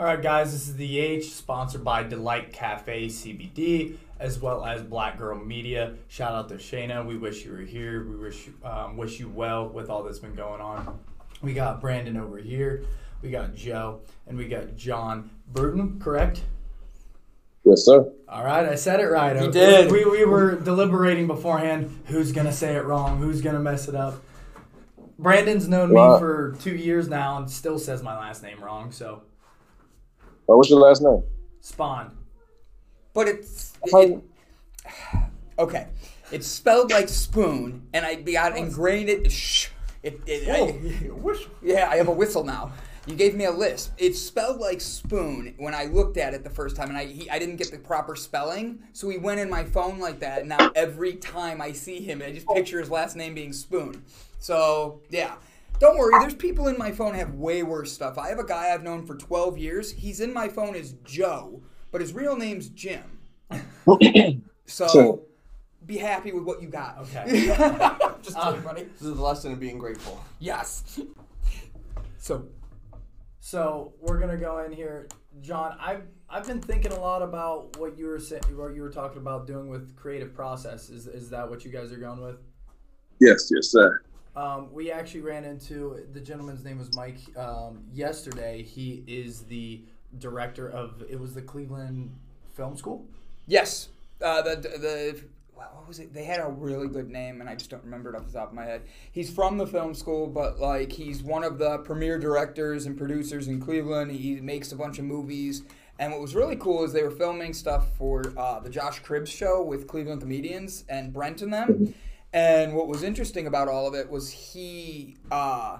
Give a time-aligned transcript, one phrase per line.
[0.00, 4.82] All right, guys, this is the H, sponsored by Delight Cafe CBD, as well as
[4.82, 5.92] Black Girl Media.
[6.08, 7.04] Shout out to Shayna.
[7.04, 8.08] We wish you were here.
[8.08, 10.98] We wish um, wish you well with all that's been going on.
[11.42, 12.82] We got Brandon over here.
[13.20, 16.00] We got Joe, and we got John Bruton.
[16.00, 16.44] Correct?
[17.64, 18.10] Yes, sir.
[18.26, 19.38] All right, I said it right.
[19.38, 19.92] You did.
[19.92, 22.04] We, we were deliberating beforehand.
[22.06, 23.18] Who's gonna say it wrong?
[23.18, 24.22] Who's gonna mess it up?
[25.18, 28.92] Brandon's known Well, me for two years now and still says my last name wrong.
[28.92, 29.24] So
[30.50, 31.22] Uh, what's your last name?
[31.60, 32.16] Spawn.
[33.14, 34.22] But it's How- it-
[35.58, 35.86] okay.
[36.32, 39.30] It's spelled like spoon, and I got ingrained it.
[39.30, 39.68] Shh.
[40.02, 42.72] It, it, I- yeah, I have a whistle now.
[43.06, 43.92] You gave me a list.
[43.98, 47.30] It's spelled like spoon when I looked at it the first time, and I he,
[47.30, 50.40] I didn't get the proper spelling, so he went in my phone like that.
[50.40, 54.04] And now every time I see him, I just picture his last name being Spoon.
[54.38, 55.34] So yeah,
[55.80, 56.12] don't worry.
[56.20, 58.18] There's people in my phone have way worse stuff.
[58.18, 59.90] I have a guy I've known for 12 years.
[59.90, 63.18] He's in my phone as Joe, but his real name's Jim.
[64.66, 65.24] So
[65.84, 66.98] be happy with what you got.
[66.98, 67.46] Okay.
[68.22, 68.82] Just uh, kidding, buddy.
[68.84, 70.22] This is the lesson of being grateful.
[70.38, 71.00] Yes.
[72.18, 72.46] So
[73.40, 75.08] So we're gonna go in here,
[75.40, 75.76] John.
[75.80, 79.18] I've I've been thinking a lot about what you were saying, what you were talking
[79.18, 80.88] about doing with creative process.
[80.88, 82.36] Is is that what you guys are going with?
[83.20, 84.02] Yes, yes, sir.
[84.40, 88.62] Um, we actually ran into the gentleman's name was Mike um, yesterday.
[88.62, 89.82] He is the
[90.18, 92.16] director of it was the Cleveland
[92.56, 93.06] Film School.
[93.46, 93.90] yes,
[94.22, 95.20] uh, the the
[95.52, 96.14] what was it?
[96.14, 98.48] They had a really good name, and I just don't remember it off the top
[98.48, 98.84] of my head.
[99.12, 103.46] He's from the film school, but like he's one of the premier directors and producers
[103.46, 104.10] in Cleveland.
[104.12, 105.64] He makes a bunch of movies.
[105.98, 109.28] And what was really cool is they were filming stuff for uh, the Josh Cribbs
[109.28, 111.94] show with Cleveland comedians and Brent and them.
[112.32, 115.78] And what was interesting about all of it was he uh,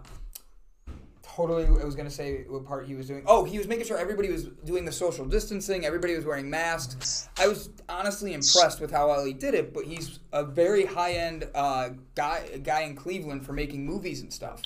[1.23, 3.23] totally I was gonna say what part he was doing.
[3.27, 7.29] Oh, he was making sure everybody was doing the social distancing, everybody was wearing masks.
[7.39, 11.13] I was honestly impressed with how well he did it, but he's a very high
[11.13, 14.63] end uh, guy guy in Cleveland for making movies and stuff.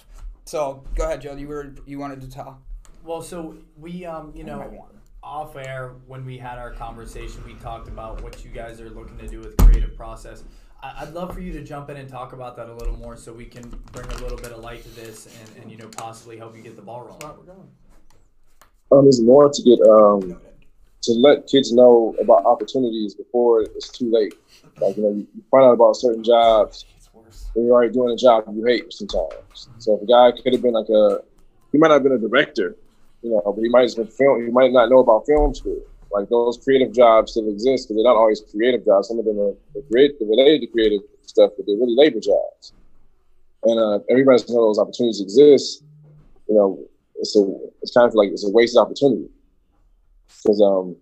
[0.47, 1.35] So go ahead, Joe.
[1.35, 2.63] You were you wanted to talk.
[3.05, 4.89] Well, so we, um, you know,
[5.23, 9.19] off air when we had our conversation, we talked about what you guys are looking
[9.19, 10.45] to do with creative process.
[10.85, 13.17] I- I'd love for you to jump in and talk about that a little more,
[13.17, 13.63] so we can
[13.93, 16.63] bring a little bit of light to this, and, and you know, possibly help you
[16.63, 17.49] get the ball rolling.
[18.93, 20.37] Um, there's more to get um
[21.03, 24.35] to let kids know about opportunities before it's too late.
[24.79, 27.09] Like you know, you, you find out about certain jobs It's
[27.55, 29.69] when you're already doing a job you hate sometimes.
[29.79, 31.21] So if a guy could have been like a,
[31.73, 32.77] he might not have been a director,
[33.23, 34.45] you know, but he might have been film.
[34.45, 35.81] He might not know about film school.
[36.15, 39.09] Like those creative jobs still exist, but they're not always creative jobs.
[39.09, 39.55] Some of them are,
[39.91, 42.73] related to creative stuff, but they're really labor jobs.
[43.65, 45.83] And uh, everybody knows those opportunities exist.
[46.49, 46.79] You know,
[47.17, 47.43] it's a
[47.83, 49.29] it's kind of like it's a wasted opportunity
[50.29, 50.95] because um,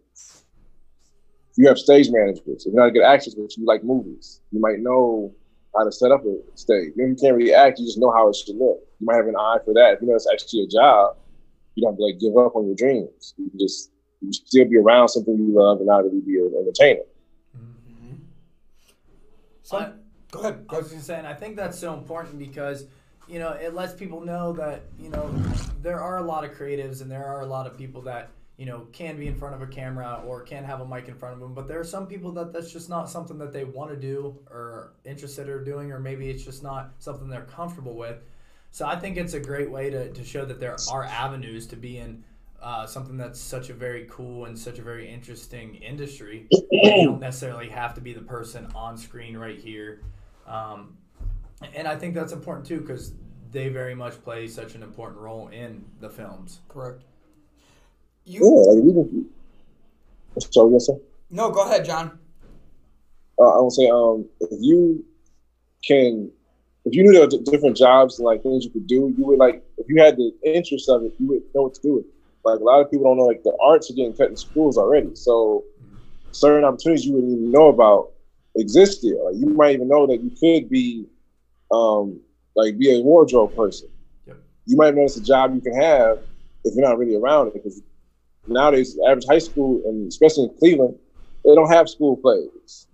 [1.59, 2.65] you have stage managers.
[2.65, 5.35] If you're not a good actress, but you like movies, you might know
[5.77, 6.93] how to set up a stage.
[6.97, 8.81] You can't really act, you just know how it should look.
[8.99, 9.95] You might have an eye for that.
[9.95, 11.17] If you know it's actually a job,
[11.75, 13.35] you don't have to like give up on your dreams.
[13.37, 13.91] You just
[14.23, 17.03] you can still be around something you love and not really be an entertainer.
[17.57, 18.15] Mm-hmm.
[19.63, 19.93] So,
[20.33, 20.65] Go ahead.
[20.71, 22.87] I was just saying, I think that's so important because,
[23.29, 25.29] you know, it lets people know that, you know,
[25.83, 28.65] there are a lot of creatives and there are a lot of people that, you
[28.65, 31.35] know, can be in front of a camera or can have a mic in front
[31.35, 31.53] of them.
[31.53, 34.39] But there are some people that that's just not something that they want to do
[34.51, 38.23] or interested in doing, or maybe it's just not something they're comfortable with.
[38.71, 41.77] So I think it's a great way to, to show that there are avenues to
[41.77, 42.25] be in
[42.63, 46.47] uh, something that's such a very cool and such a very interesting industry.
[46.71, 50.01] you don't necessarily have to be the person on screen right here.
[50.47, 50.97] Um,
[51.75, 53.13] and I think that's important too because
[53.51, 56.61] they very much play such an important role in the films.
[56.69, 57.03] Correct.
[58.25, 59.27] Yeah, You like we can.
[60.53, 60.97] So yes, sir.
[61.31, 61.51] no.
[61.51, 62.19] Go ahead, John.
[63.39, 65.05] Uh, I would say, um, if you
[65.87, 66.31] can,
[66.85, 69.25] if you knew there were d- different jobs and like things you could do, you
[69.27, 71.95] would like, if you had the interest of it, you would know what to do
[71.97, 72.11] with it.
[72.45, 74.77] Like a lot of people don't know, like the arts are getting cut in schools
[74.77, 75.15] already.
[75.15, 75.65] So
[76.33, 78.11] certain opportunities you wouldn't even know about
[78.57, 79.23] exist there.
[79.25, 81.07] Like you might even know that you could be,
[81.71, 82.21] um,
[82.57, 83.89] like be a wardrobe person.
[84.27, 84.37] Yep.
[84.67, 86.19] You might know it's a job you can have
[86.65, 87.83] if you're not really around it because
[88.47, 90.97] nowadays average high school and especially in Cleveland,
[91.45, 92.87] they don't have school plays.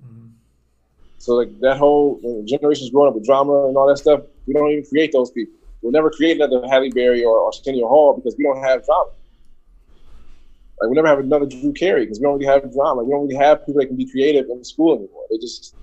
[1.19, 4.55] So like that whole uh, generations growing up with drama and all that stuff, we
[4.55, 5.55] don't even create those people.
[5.83, 9.11] We'll never create another Halle Berry or Arsenio Hall because we don't have drama.
[10.81, 13.03] Like we never have another Drew Carey because we don't really have drama.
[13.03, 15.25] We don't really have people that can be creative in school anymore.
[15.31, 15.75] They just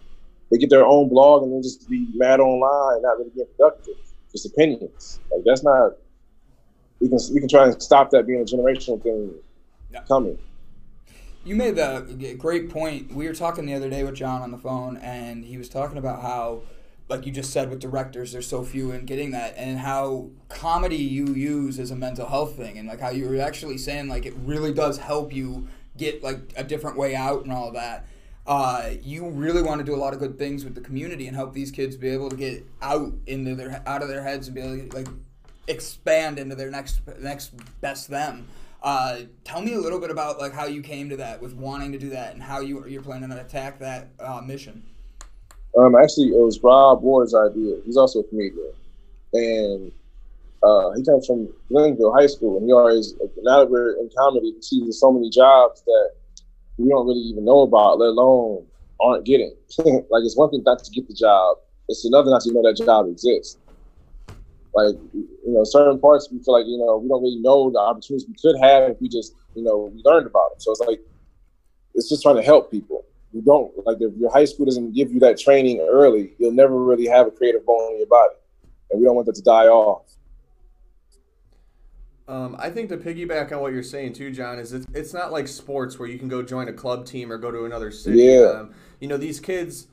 [0.51, 3.95] they get their own blog and they just be mad online, not really being productive,
[4.31, 5.19] just opinions.
[5.31, 5.93] Like that's not.
[7.01, 9.33] We can we can try and stop that being a generational thing
[10.07, 10.37] coming.
[11.45, 12.01] You made a
[12.37, 13.13] great point.
[13.13, 15.99] We were talking the other day with John on the phone, and he was talking
[15.99, 16.63] about how,
[17.07, 20.97] like you just said, with directors, there's so few in getting that, and how comedy
[20.97, 24.25] you use as a mental health thing, and like how you were actually saying like
[24.25, 25.67] it really does help you
[25.97, 28.07] get like a different way out and all that.
[28.47, 31.35] Uh, you really want to do a lot of good things with the community and
[31.35, 34.55] help these kids be able to get out into their out of their heads and
[34.55, 35.07] be able to like
[35.67, 38.47] expand into their next next best them.
[38.83, 41.91] Uh, tell me a little bit about like how you came to that with wanting
[41.91, 44.83] to do that and how you you're planning to attack that uh, mission.
[45.77, 47.75] Um, actually, it was Rob Ward's idea.
[47.85, 48.71] He's also a comedian,
[49.33, 49.91] and
[50.63, 53.13] uh, he comes from Glenville High School, and he always
[53.43, 56.11] now that we're in comedy, he sees so many jobs that
[56.77, 58.65] we don't really even know about, let alone
[59.01, 59.53] aren't getting.
[59.77, 61.57] like it's one thing not to get the job;
[61.89, 63.57] it's another not to know that job exists.
[64.73, 67.79] Like you know, certain parts we feel like you know we don't really know the
[67.79, 70.59] opportunities we could have if we just you know we learned about them.
[70.59, 70.99] So it's like
[71.93, 73.05] it's just trying to help people.
[73.35, 76.81] You don't like if your high school doesn't give you that training early, you'll never
[76.81, 78.35] really have a creative bone in your body,
[78.89, 80.09] and we don't want that to die off.
[82.29, 85.33] Um, I think to piggyback on what you're saying too, John, is it's, it's not
[85.33, 88.23] like sports where you can go join a club team or go to another city.
[88.23, 88.61] Yeah.
[88.61, 89.87] Um, you know, these kids,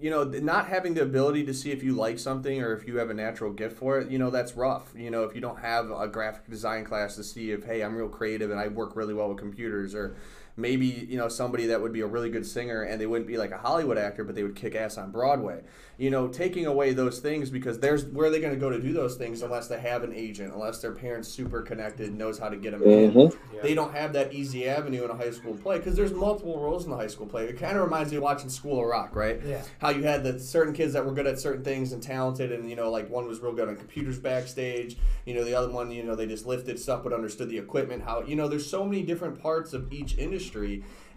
[0.00, 2.98] you know, not having the ability to see if you like something or if you
[2.98, 4.92] have a natural gift for it, you know, that's rough.
[4.96, 7.96] You know, if you don't have a graphic design class to see if, hey, I'm
[7.96, 10.16] real creative and I work really well with computers or
[10.56, 13.38] maybe you know somebody that would be a really good singer and they wouldn't be
[13.38, 15.62] like a Hollywood actor, but they would kick ass on Broadway.
[15.98, 18.80] You know, taking away those things because there's where are they going to go to
[18.80, 22.48] do those things unless they have an agent, unless their parents super connected, knows how
[22.48, 23.12] to get them in.
[23.12, 23.56] Mm-hmm.
[23.62, 26.84] They don't have that easy avenue in a high school play because there's multiple roles
[26.84, 27.44] in the high school play.
[27.44, 29.40] It kind of reminds me of watching School of Rock, right?
[29.44, 29.62] Yeah.
[29.78, 32.68] How you had the certain kids that were good at certain things and talented, and
[32.68, 34.96] you know, like one was real good on computers backstage.
[35.24, 38.02] You know, the other one, you know, they just lifted stuff but understood the equipment.
[38.02, 40.41] How you know, there's so many different parts of each industry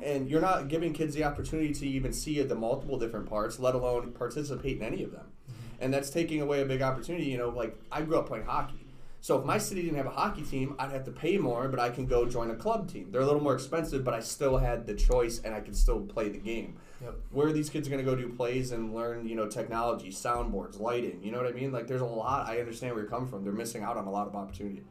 [0.02, 3.76] and you're not giving kids the opportunity to even see the multiple different parts, let
[3.76, 5.26] alone participate in any of them.
[5.26, 5.84] Mm-hmm.
[5.84, 7.26] And that's taking away a big opportunity.
[7.26, 8.86] You know, like I grew up playing hockey.
[9.22, 11.80] So if my city didn't have a hockey team, I'd have to pay more, but
[11.80, 13.10] I can go join a club team.
[13.10, 16.02] They're a little more expensive, but I still had the choice and I could still
[16.02, 16.76] play the game.
[17.02, 17.16] Yep.
[17.32, 20.80] Where are these kids going to go do plays and learn, you know, technology, soundboards,
[20.80, 21.24] lighting?
[21.24, 21.72] You know what I mean?
[21.72, 22.48] Like there's a lot.
[22.48, 23.44] I understand where you're coming from.
[23.44, 24.84] They're missing out on a lot of opportunity.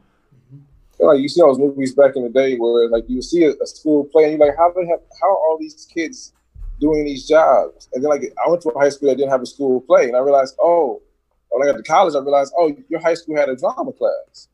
[0.99, 3.67] Like you see those movies back in the day where like you see a, a
[3.67, 6.33] school play and you're like, how they have how are all these kids
[6.79, 7.89] doing these jobs?
[7.93, 10.05] And then like I went to a high school that didn't have a school play,
[10.05, 11.01] and I realized, oh,
[11.49, 14.47] when I got to college, I realized, oh, your high school had a drama class.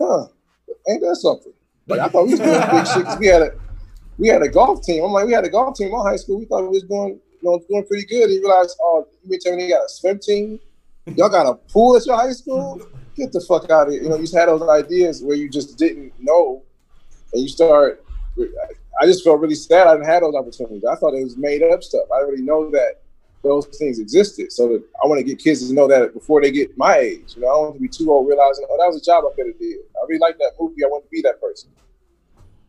[0.00, 0.26] Huh?
[0.88, 1.52] Ain't that something?
[1.86, 3.50] Like I thought we was doing big shit 'cause we had a
[4.18, 5.04] we had a golf team.
[5.04, 6.38] I'm like, we had a golf team in high school.
[6.38, 8.24] We thought we was doing you know doing pretty good.
[8.24, 10.58] And you realize, oh, you mean tell me they got a swim team?
[11.14, 12.80] Y'all got a pool at your high school?
[13.16, 14.02] Get the fuck out of here.
[14.02, 16.62] You know, you just had those ideas where you just didn't know,
[17.32, 18.04] and you start.
[19.00, 19.86] I just felt really sad.
[19.86, 20.84] I didn't have those opportunities.
[20.84, 22.04] I thought it was made up stuff.
[22.14, 23.00] I really know that
[23.42, 24.52] those things existed.
[24.52, 27.34] So that I want to get kids to know that before they get my age.
[27.36, 29.24] You know, I don't want to be too old realizing, oh, that was a job
[29.24, 29.78] I could have did.
[29.96, 30.84] I really like that movie.
[30.84, 31.70] I want to be that person.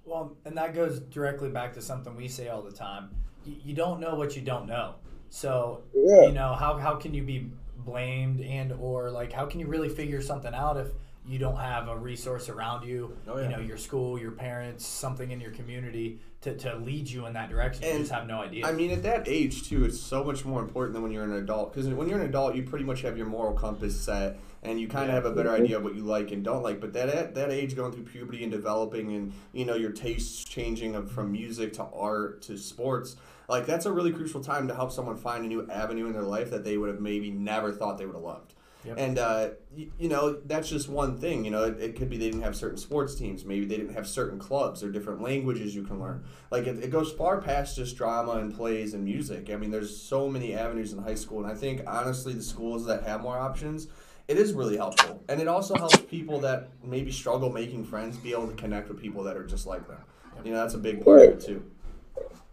[0.06, 3.10] Well, and that goes directly back to something we say all the time.
[3.46, 4.96] You, you don't know what you don't know.
[5.30, 6.28] So, Yeah.
[6.28, 7.52] you know, how, how can you be
[7.88, 10.88] blamed and or like how can you really figure something out if
[11.26, 15.30] you don't have a resource around you, Oh, you know, your school, your parents, something
[15.32, 17.84] in your community to, to lead you in that direction.
[17.84, 18.66] you just have no idea.
[18.66, 21.34] I mean, at that age too, it's so much more important than when you're an
[21.34, 21.74] adult.
[21.74, 24.88] Because when you're an adult, you pretty much have your moral compass set, and you
[24.88, 26.80] kind of have a better idea of what you like and don't like.
[26.80, 30.46] But that at that age, going through puberty and developing, and you know your tastes
[30.46, 34.92] changing from music to art to sports, like that's a really crucial time to help
[34.92, 37.98] someone find a new avenue in their life that they would have maybe never thought
[37.98, 38.54] they would have loved.
[38.86, 38.96] Yep.
[39.00, 41.44] And uh, you, you know that's just one thing.
[41.44, 43.44] You know, it, it could be they didn't have certain sports teams.
[43.44, 46.24] Maybe they didn't have certain clubs or different languages you can learn.
[46.52, 49.50] Like it, it goes far past just drama and plays and music.
[49.52, 52.86] I mean, there's so many avenues in high school, and I think honestly, the schools
[52.86, 53.88] that have more options,
[54.28, 55.24] it is really helpful.
[55.28, 59.02] And it also helps people that maybe struggle making friends be able to connect with
[59.02, 60.00] people that are just like them.
[60.46, 61.64] You know, that's a big part of it too.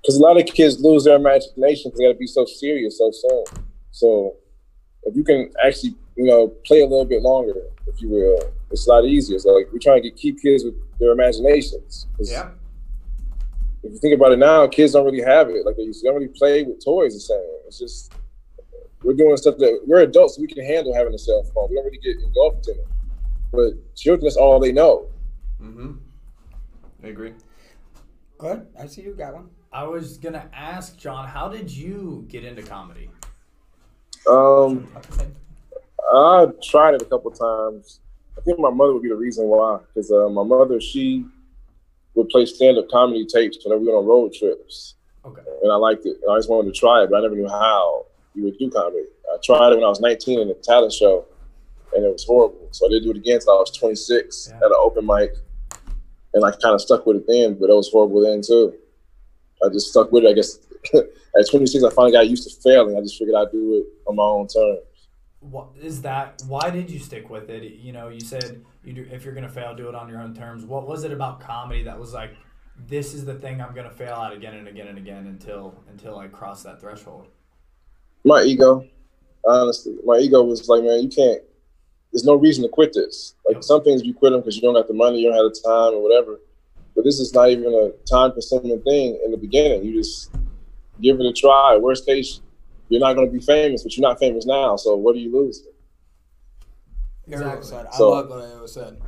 [0.04, 2.98] Because a lot of kids lose their imagination because they got to be so serious
[2.98, 3.44] so soon.
[3.90, 4.36] So
[5.04, 7.54] if you can actually, you know, play a little bit longer,
[7.86, 9.38] if you will, it's a lot easier.
[9.38, 12.06] So like we're trying to get, keep kids with their imaginations.
[12.20, 12.50] Yeah.
[13.82, 15.64] If you think about it now, kids don't really have it.
[15.64, 16.08] Like they used to.
[16.08, 17.58] Don't really play with toys the same.
[17.66, 18.12] It's just
[19.02, 20.36] we're doing stuff that we're adults.
[20.36, 21.68] So we can handle having a cell phone.
[21.70, 22.86] We don't really get engulfed in it.
[23.52, 25.08] But children, that's all they know.
[25.62, 25.92] Mm-hmm.
[27.04, 27.34] I agree.
[28.36, 28.66] Good.
[28.78, 29.48] I see you got one.
[29.74, 33.10] I was gonna ask John, how did you get into comedy?
[34.30, 34.86] Um,
[36.14, 37.98] I tried it a couple times.
[38.38, 41.24] I think my mother would be the reason why, because uh, my mother she
[42.14, 44.94] would play stand up comedy tapes whenever we went on road trips.
[45.24, 45.42] Okay.
[45.64, 46.18] And I liked it.
[46.22, 48.70] And I just wanted to try it, but I never knew how you would do
[48.70, 49.06] comedy.
[49.32, 51.24] I tried it when I was 19 in a talent show,
[51.96, 52.68] and it was horrible.
[52.70, 54.56] So I did do it again until I was 26 Yeah.
[54.58, 55.32] at an open mic,
[56.34, 58.74] and I kind of stuck with it then, but it was horrible then too.
[59.64, 60.28] I just stuck with it.
[60.28, 60.58] I guess
[60.94, 62.96] at 26, I finally got used to failing.
[62.96, 64.80] I just figured I'd do it on my own terms.
[65.40, 66.42] What is that?
[66.46, 67.62] Why did you stick with it?
[67.74, 70.34] You know, you said you do, if you're gonna fail, do it on your own
[70.34, 70.64] terms.
[70.64, 72.34] What was it about comedy that was like,
[72.86, 76.18] this is the thing I'm gonna fail at again and again and again until until
[76.18, 77.28] I cross that threshold?
[78.24, 78.86] My ego,
[79.46, 81.42] honestly, my ego was like, man, you can't.
[82.10, 83.34] There's no reason to quit this.
[83.46, 85.52] Like some things you quit them because you don't have the money, you don't have
[85.52, 86.40] the time, or whatever.
[86.94, 89.84] But this is not even a time-consuming thing in the beginning.
[89.84, 90.30] You just
[91.00, 91.76] give it a try.
[91.76, 92.40] Worst case,
[92.88, 94.76] you're not going to be famous, but you're not famous now.
[94.76, 95.62] So what do you lose?
[97.26, 97.66] Exactly.
[97.66, 97.86] said.
[97.92, 99.00] I love what I said.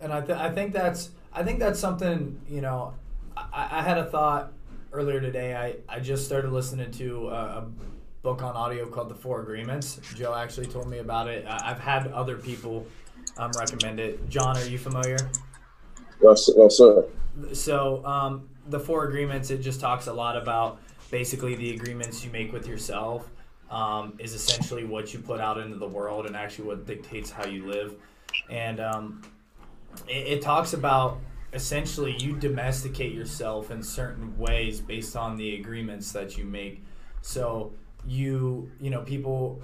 [0.00, 2.94] And I, th- I think that's I think that's something you know.
[3.36, 4.52] I, I had a thought
[4.92, 5.54] earlier today.
[5.54, 7.66] I, I just started listening to a, a
[8.22, 10.00] book on audio called The Four Agreements.
[10.14, 11.46] Joe actually told me about it.
[11.48, 12.86] I, I've had other people
[13.38, 14.28] um, recommend it.
[14.28, 15.18] John, are you familiar?
[16.22, 17.04] No, sir.
[17.52, 20.80] So um, the Four Agreements it just talks a lot about
[21.10, 23.28] basically the agreements you make with yourself
[23.70, 27.46] um, is essentially what you put out into the world and actually what dictates how
[27.46, 27.94] you live.
[28.50, 29.22] And um,
[30.08, 31.18] it, it talks about
[31.52, 36.82] essentially you domesticate yourself in certain ways based on the agreements that you make.
[37.22, 37.72] So
[38.06, 39.62] you you know people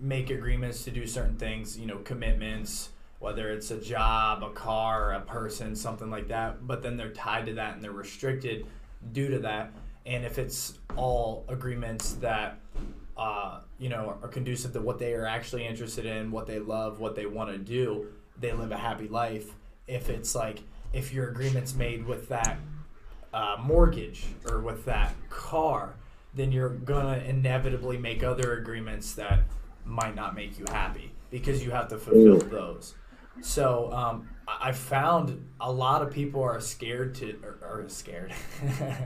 [0.00, 5.12] make agreements to do certain things, you know, commitments, whether it's a job, a car,
[5.12, 8.66] a person, something like that, but then they're tied to that and they're restricted
[9.12, 9.72] due to that.
[10.06, 12.58] And if it's all agreements that
[13.16, 17.00] uh, you know are conducive to what they are actually interested in, what they love,
[17.00, 18.06] what they want to do,
[18.38, 19.50] they live a happy life.
[19.86, 20.60] If it's like
[20.92, 22.58] if your agreement's made with that
[23.34, 25.94] uh, mortgage or with that car,
[26.34, 29.40] then you're gonna inevitably make other agreements that
[29.84, 32.94] might not make you happy because you have to fulfill those.
[33.40, 38.32] So um, I found a lot of people are scared to or scared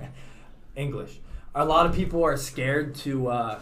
[0.77, 1.21] English.
[1.55, 3.59] A lot of people are scared to uh,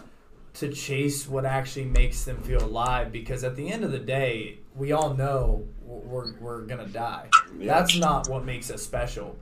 [0.55, 4.59] to chase what actually makes them feel alive because at the end of the day,
[4.75, 7.29] we all know we're, we're gonna die.
[7.59, 7.75] Yeah.
[7.75, 9.37] That's not what makes us special.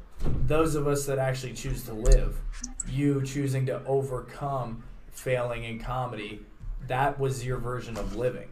[0.46, 2.38] Those of us that actually choose to live,
[2.88, 6.40] you choosing to overcome failing in comedy,
[6.86, 8.48] that was your version of living.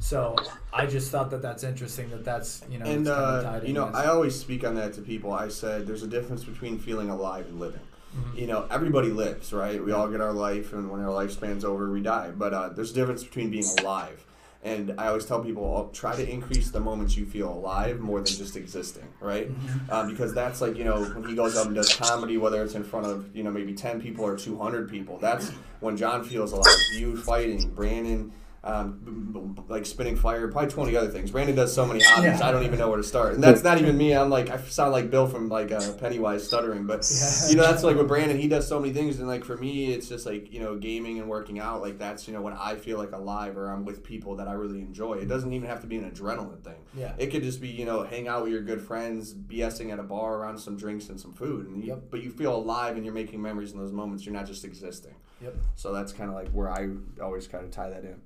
[0.00, 0.34] So
[0.72, 3.84] I just thought that that's interesting that that's you know And uh, tied you know,
[3.86, 5.32] I always speak on that to people.
[5.32, 7.82] I said there's a difference between feeling alive and living.
[8.16, 8.38] Mm-hmm.
[8.38, 9.82] You know, everybody lives, right?
[9.82, 12.30] We all get our life, and when our lifespan's over, we die.
[12.30, 14.24] But uh, there's a difference between being alive.
[14.62, 18.18] And I always tell people, oh, try to increase the moments you feel alive more
[18.18, 19.50] than just existing, right?
[19.50, 19.90] Mm-hmm.
[19.90, 22.74] Um, because that's like, you know, when he goes up and does comedy, whether it's
[22.74, 25.48] in front of, you know, maybe 10 people or 200 people, that's
[25.80, 26.66] when John feels alive.
[26.92, 31.30] You fighting, Brandon, um, like spinning fire, probably 20 other things.
[31.30, 32.46] Brandon does so many hobbies, Yeah.
[32.46, 33.34] I don't even know where to start.
[33.34, 34.14] And that's not even me.
[34.14, 36.86] I'm like, I sound like Bill from like uh, Pennywise stuttering.
[36.86, 37.48] But, Yeah.
[37.50, 39.18] you know, that's like with Brandon, he does so many things.
[39.18, 41.80] And like for me, it's just like, you know, gaming and working out.
[41.80, 44.52] Like that's, you know, when I feel like alive or I'm with people that I
[44.52, 45.14] really enjoy.
[45.14, 46.80] It doesn't even have to be an adrenaline thing.
[46.94, 47.14] Yeah.
[47.16, 50.02] It could just be, you know, hang out with your good friends, BSing at a
[50.02, 51.66] bar around some drinks and some food.
[51.68, 52.02] And you, Yep.
[52.10, 54.26] But you feel alive and you're making memories in those moments.
[54.26, 55.14] You're not just existing.
[55.40, 55.54] Yep.
[55.76, 56.90] So that's kind of like where I
[57.22, 58.20] always kind of tie that in.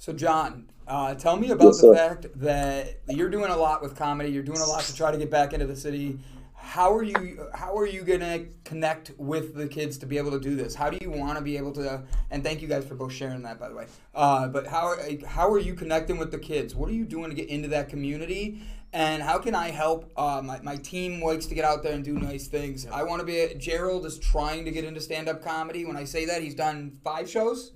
[0.00, 1.94] So, John, uh, tell me about Yes, the sir.
[1.94, 4.30] fact that you're doing a lot with comedy.
[4.30, 6.20] You're doing a lot to try to get back into the city.
[6.54, 7.48] How are you?
[7.52, 10.76] How are you gonna connect with the kids to be able to do this?
[10.76, 12.02] How do you want to be able to?
[12.30, 13.86] And thank you guys for both sharing that, by the way.
[14.14, 14.94] Uh, but how
[15.26, 16.76] how are you connecting with the kids?
[16.76, 18.62] What are you doing to get into that community?
[18.92, 20.12] And how can I help?
[20.16, 22.86] Uh, my, my team likes to get out there and do nice things.
[22.86, 23.52] I want to be.
[23.58, 25.84] Gerald is trying to get into stand up comedy.
[25.84, 27.72] When I say that, he's done five shows.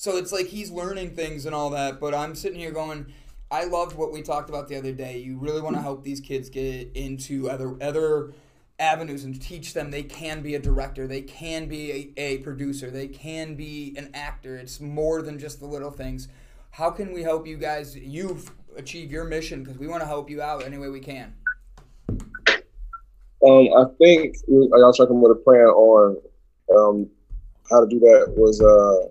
[0.00, 3.12] So it's like he's learning things and all that, but I'm sitting here going,
[3.50, 5.18] I loved what we talked about the other day.
[5.18, 8.32] You really want to help these kids get into other other
[8.78, 12.90] avenues and teach them they can be a director, they can be a, a producer,
[12.90, 14.56] they can be an actor.
[14.56, 16.28] It's more than just the little things.
[16.70, 18.40] How can we help you guys you
[18.78, 21.34] achieve your mission because we want to help you out any way we can.
[22.08, 26.16] Um, I think I was talking with a plan on
[26.74, 27.10] um,
[27.68, 29.10] how to do that was uh,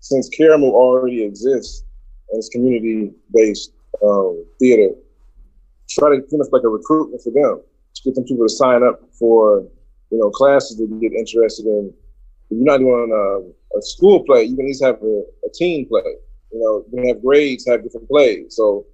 [0.00, 1.84] since Karamu already exists
[2.32, 3.72] it's community based
[4.04, 4.94] um, theater,
[5.88, 7.60] try to finish like a recruitment for them
[7.94, 9.66] to get some people to sign up for
[10.10, 11.92] you know classes that you get interested in.
[12.50, 15.50] If you're not doing a, a school play, you can at least have a, a
[15.54, 16.02] team play.
[16.52, 18.56] You know, you can have grades have different plays.
[18.56, 18.86] So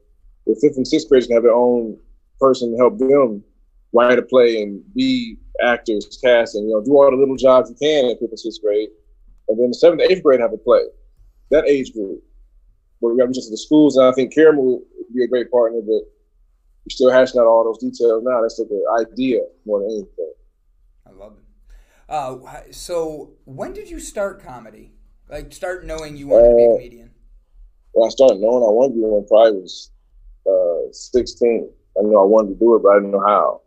[0.46, 1.96] the fifth and sixth graders can have their own
[2.38, 3.42] person to help them
[3.92, 7.70] write a play and be actors, cast, and you know, do all the little jobs
[7.70, 8.88] you can in fifth and sixth grade.
[9.48, 10.82] And then the seventh, eighth grade have a play.
[11.50, 12.22] That age group.
[13.00, 14.82] But we have just the schools, and I think Karamu will
[15.14, 18.40] be a great partner, but we're still hashing out all those details now.
[18.42, 20.32] That's like the idea more than anything.
[21.06, 21.44] I love it.
[22.08, 24.92] Uh, so when did you start comedy?
[25.28, 27.10] Like start knowing you wanted to be a Uh, comedian?
[27.92, 29.90] When I started knowing I wanted to be one, probably was
[30.48, 31.68] uh, 16.
[31.98, 33.60] I knew I wanted to do it, but I didn't know how.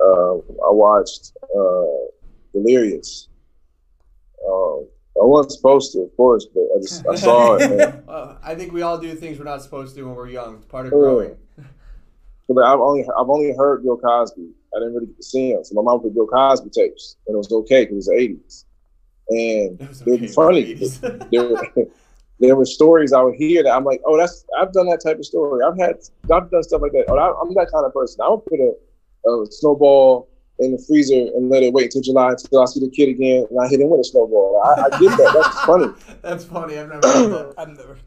[0.00, 0.34] Uh,
[0.66, 2.06] I watched uh,
[2.52, 3.28] Delirious.
[4.48, 4.86] Um,
[5.20, 7.68] I wasn't supposed to, of course, but I just I saw it.
[7.76, 8.02] Man.
[8.08, 10.56] Uh, I think we all do things we're not supposed to do when we're young.
[10.56, 11.36] It's part of growing.
[12.48, 14.50] But I've only I've only heard Bill Cosby.
[14.74, 15.64] I didn't really get to see him.
[15.64, 18.66] So my mom put Bill Cosby tapes, and it was okay because it was
[19.28, 19.70] the 80s.
[19.70, 20.74] And It was they okay were funny.
[20.74, 21.30] the 80s.
[21.74, 21.86] there,
[22.40, 25.18] there were stories I would hear that I'm like, oh, that's I've done that type
[25.18, 25.64] of story.
[25.64, 25.96] I've had
[26.30, 27.04] I've done stuff like that.
[27.08, 28.20] Oh, I, I'm that kind of person.
[28.22, 30.28] I would put a, a snowball
[30.62, 33.46] in the freezer and let it wait until July until I see the kid again
[33.50, 34.62] and I hit him with a snowball.
[34.64, 35.32] I, I get that.
[35.34, 35.92] That's funny.
[36.22, 36.78] That's funny.
[36.78, 37.54] I've never that.
[37.58, 37.98] I've never.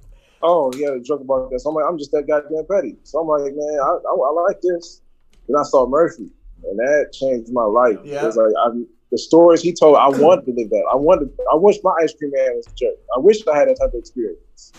[0.42, 1.60] Oh, yeah, a joke about that.
[1.60, 2.98] So I'm like, I'm just that goddamn petty.
[3.04, 5.02] So I'm like, man, I, I, I like this.
[5.48, 6.30] Then I saw Murphy,
[6.64, 7.98] and that changed my life.
[8.04, 8.24] Yeah.
[8.24, 10.86] It was like I, the stories he told, I wanted to live that.
[10.92, 11.30] I wanted.
[11.52, 12.96] I wish my ice cream man was a jerk.
[13.16, 14.74] I wish I had that type of experience.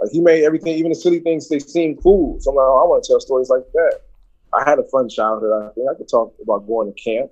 [0.00, 2.38] Like he made everything, even the silly things, they seem cool.
[2.40, 4.00] So I'm like, oh, I want to tell stories like that.
[4.56, 5.52] I had a fun childhood.
[5.52, 7.30] I think I could talk about going to camp.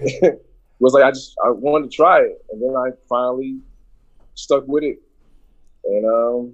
[0.00, 0.46] it
[0.78, 3.58] was like I just I wanted to try it, and then I finally
[4.34, 4.98] stuck with it,
[5.84, 6.52] and um,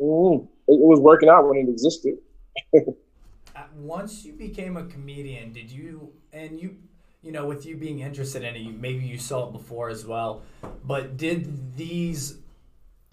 [0.00, 2.14] mm, it, it was working out when it existed.
[3.56, 6.76] Uh, Once you became a comedian, did you and you
[7.22, 10.42] you know with you being interested in it, maybe you saw it before as well,
[10.84, 12.38] but did these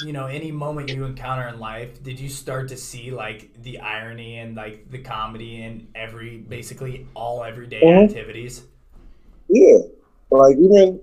[0.01, 3.79] you know any moment you encounter in life did you start to see like the
[3.79, 8.03] irony and like the comedy in every basically all everyday Mhm.
[8.09, 8.63] activities
[9.47, 9.77] Yeah,
[10.31, 10.99] like even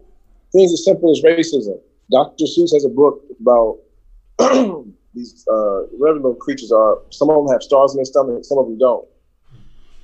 [0.53, 1.79] things as simple as racism.
[2.11, 2.45] Dr.
[2.45, 3.79] Seuss has a book about
[5.15, 6.99] these uh, whatever little creatures are.
[7.11, 9.07] Some of them have stars in their stomach, some of them don't.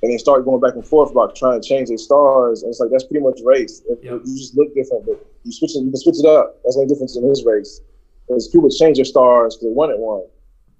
[0.01, 2.63] And they start going back and forth about trying to change their stars.
[2.63, 3.83] And it's like that's pretty much race.
[3.89, 3.99] Yep.
[4.25, 5.79] You just look different, but you switch it.
[5.83, 6.55] You can switch it up.
[6.63, 7.81] That's the only difference in his race.
[8.29, 10.23] Is people change their stars because they wanted one.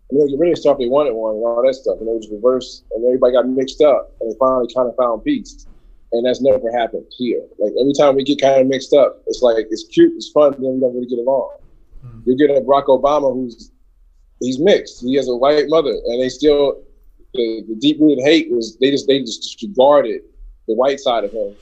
[0.09, 1.97] And they get rid of stuff they wanted one and all that stuff.
[1.99, 5.23] And it was reversed, and everybody got mixed up, and they finally kind of found
[5.23, 5.65] peace
[6.12, 7.41] and that's never happened here.
[7.57, 10.51] Like every time we get kind of mixed up, it's like it's cute, it's fun,
[10.51, 11.57] but then we don't really get along.
[12.01, 12.19] Hmm.
[12.25, 13.71] You're getting a Barack Obama who's
[14.39, 15.01] he's mixed.
[15.01, 16.81] He has a white mother, and they still
[17.33, 20.21] the, the deep rooted hate was they just they just disregarded
[20.67, 21.55] the white side of him,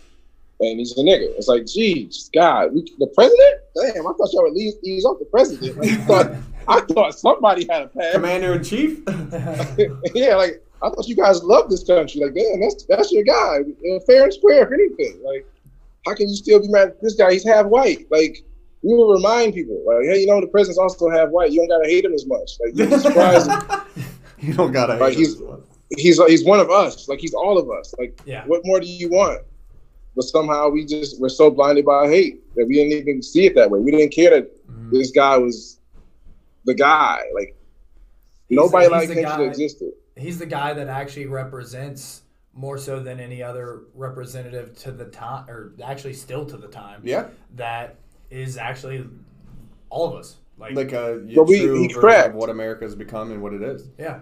[0.59, 1.29] and he's a nigga.
[1.37, 3.61] It's like, geez, God, we, the president?
[3.75, 5.77] Damn, I thought y'all would ease, ease off the president.
[5.77, 6.31] Like, I thought
[6.67, 8.13] I thought somebody had a pass.
[8.13, 8.99] Commander in chief.
[10.15, 12.21] yeah, like I thought you guys love this country.
[12.21, 15.21] Like, damn, that's that's your guy, Uh, fair and square, if anything.
[15.23, 15.45] Like,
[16.05, 17.31] how can you still be mad at this guy?
[17.33, 18.07] He's half white.
[18.11, 18.43] Like,
[18.83, 21.51] we will remind people, like, hey, you know, the president's also half white.
[21.51, 22.51] You don't gotta hate him as much.
[22.63, 23.49] Like, you'd be surprised.
[24.39, 24.95] you don't gotta.
[24.95, 25.59] Like, hate he's- him as much.
[25.97, 27.07] he's he's one of us.
[27.07, 27.93] Like, he's all of us.
[27.97, 29.43] Like, yeah what more do you want?
[30.17, 33.53] But somehow we just we're so blinded by hate that we didn't even see it
[33.55, 33.79] that way.
[33.79, 34.91] We didn't care that Mhm.
[34.91, 35.79] this guy was
[36.65, 37.19] the guy.
[37.35, 37.55] Like,
[38.49, 39.93] He's- nobody he's like the him guy- should existed.
[40.15, 42.23] he's the guy that actually represents
[42.55, 47.01] more so than any other representative to the time or actually still to the time
[47.03, 47.97] Yeah, that
[48.31, 49.05] is actually
[49.91, 53.31] all of us like, like a But we- true he version of what America's become
[53.31, 53.87] and what it is.
[53.99, 54.21] yeah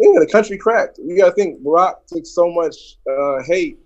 [0.00, 0.98] Yeah, the country cracked.
[0.98, 3.78] You got to think Barack took so much uh, hate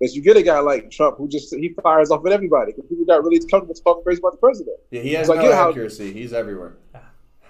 [0.00, 2.88] that you get a guy like Trump who just he fires off at everybody because
[2.88, 4.76] people got really comfortable talking crazy about the president.
[4.90, 6.12] Yeah, he has It's like, no yeah, how- accuracy.
[6.12, 6.74] He's everywhere.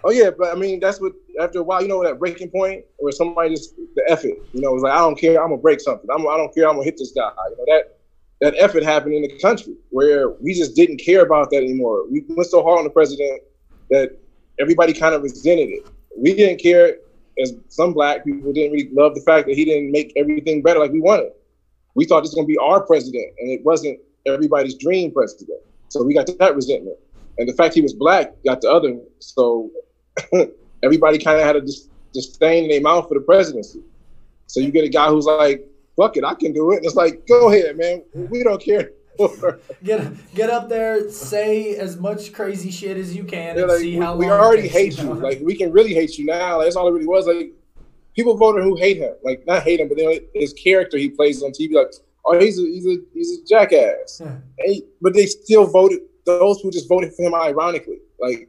[0.03, 2.85] Oh yeah, but I mean that's what after a while you know that breaking point
[2.99, 5.79] where somebody just the effort you know it's like I don't care I'm gonna break
[5.79, 7.99] something I'm I don't care I'm gonna hit this guy you know that
[8.41, 12.07] that effort happened in the country where we just didn't care about that anymore.
[12.11, 13.43] We went so hard on the president
[13.91, 14.17] that
[14.59, 15.87] everybody kind of resented it.
[16.17, 16.97] We didn't care
[17.43, 20.81] as some black people didn't really love the fact that he didn't make everything better
[20.81, 21.33] like we wanted.
[21.95, 25.61] We thought this was gonna be our president, and it wasn't everybody's dream president.
[25.89, 26.97] So we got that resentment,
[27.39, 28.99] and the fact he was black got the other.
[29.19, 29.71] So
[30.83, 33.81] everybody kind of had a dis- disdain in their mouth for the presidency.
[34.47, 36.97] So you get a guy who's like, "Fuck it, I can do it." And it's
[36.97, 38.03] like, "Go ahead, man.
[38.15, 38.91] We don't care."
[39.85, 43.81] get get up there say as much crazy shit as you can They're and like,
[43.81, 45.13] see we, how we already hate you.
[45.15, 46.59] Like we can really hate you now.
[46.59, 47.27] Like, that's all it really was.
[47.27, 47.53] Like
[48.15, 49.15] people voted who hate him.
[49.23, 51.73] Like not hate him, but then his character he plays on TV.
[51.75, 51.93] Like
[52.25, 54.19] oh, he's a he's a he's a jackass.
[54.19, 54.37] Hmm.
[54.59, 54.73] Yeah.
[54.73, 57.99] He- but they still voted those who just voted for him ironically.
[58.21, 58.49] Like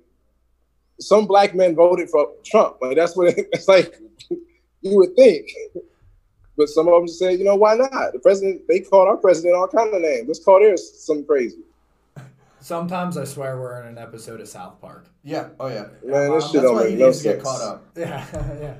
[0.99, 2.77] some black men voted for Trump.
[2.81, 3.95] Like that's what it, it's like.
[4.83, 5.47] You would think,
[6.57, 8.13] But some of them said, you know, why not?
[8.13, 10.27] The president, they called our president all kind of names.
[10.27, 11.59] Let's call theirs something crazy.
[12.61, 15.07] Sometimes I swear we're in an episode of South Park.
[15.23, 15.49] Yeah.
[15.59, 15.85] Oh yeah.
[16.03, 17.35] Man, this Um, shit That's don't why he make no needs to sense.
[17.35, 17.85] get caught up.
[17.97, 18.25] Yeah,
[18.61, 18.73] yeah.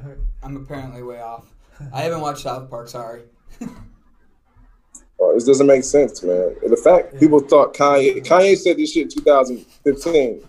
[0.43, 1.45] I'm apparently way off.
[1.91, 2.87] I haven't watched South Park.
[2.89, 3.23] Sorry.
[5.19, 6.55] Oh, this doesn't make sense, man.
[6.67, 10.43] The fact people thought Kanye Kanye said this shit in 2015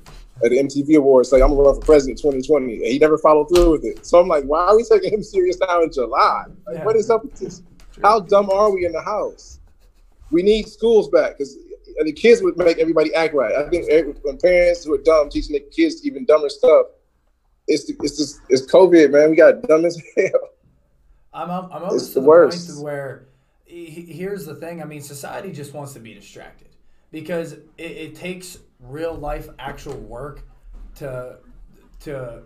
[0.45, 3.49] at the MTV Awards, like I'm gonna run for president 2020, and he never followed
[3.49, 4.05] through with it.
[4.05, 6.45] So I'm like, why are we taking him serious now in July?
[6.67, 6.85] Like, Yeah.
[6.85, 7.63] what is up with this?
[8.03, 9.61] How dumb are we in the house?
[10.31, 11.57] We need schools back because
[12.05, 13.55] the kids would make everybody act right.
[13.55, 13.89] I think
[14.23, 16.87] when parents who are dumb teaching their kids even dumber stuff,
[17.69, 19.31] it's the, it's just it's COVID, man.
[19.31, 20.31] We got dumb as hell.
[21.33, 22.67] I'm I'm, I'm almost It's to the the, worst.
[22.67, 23.27] point to where
[23.65, 24.83] he- he- here's the thing.
[24.83, 26.69] I mean, society just wants to be distracted
[27.11, 30.43] because it, it takes real life, actual work
[30.97, 31.39] to
[32.01, 32.43] to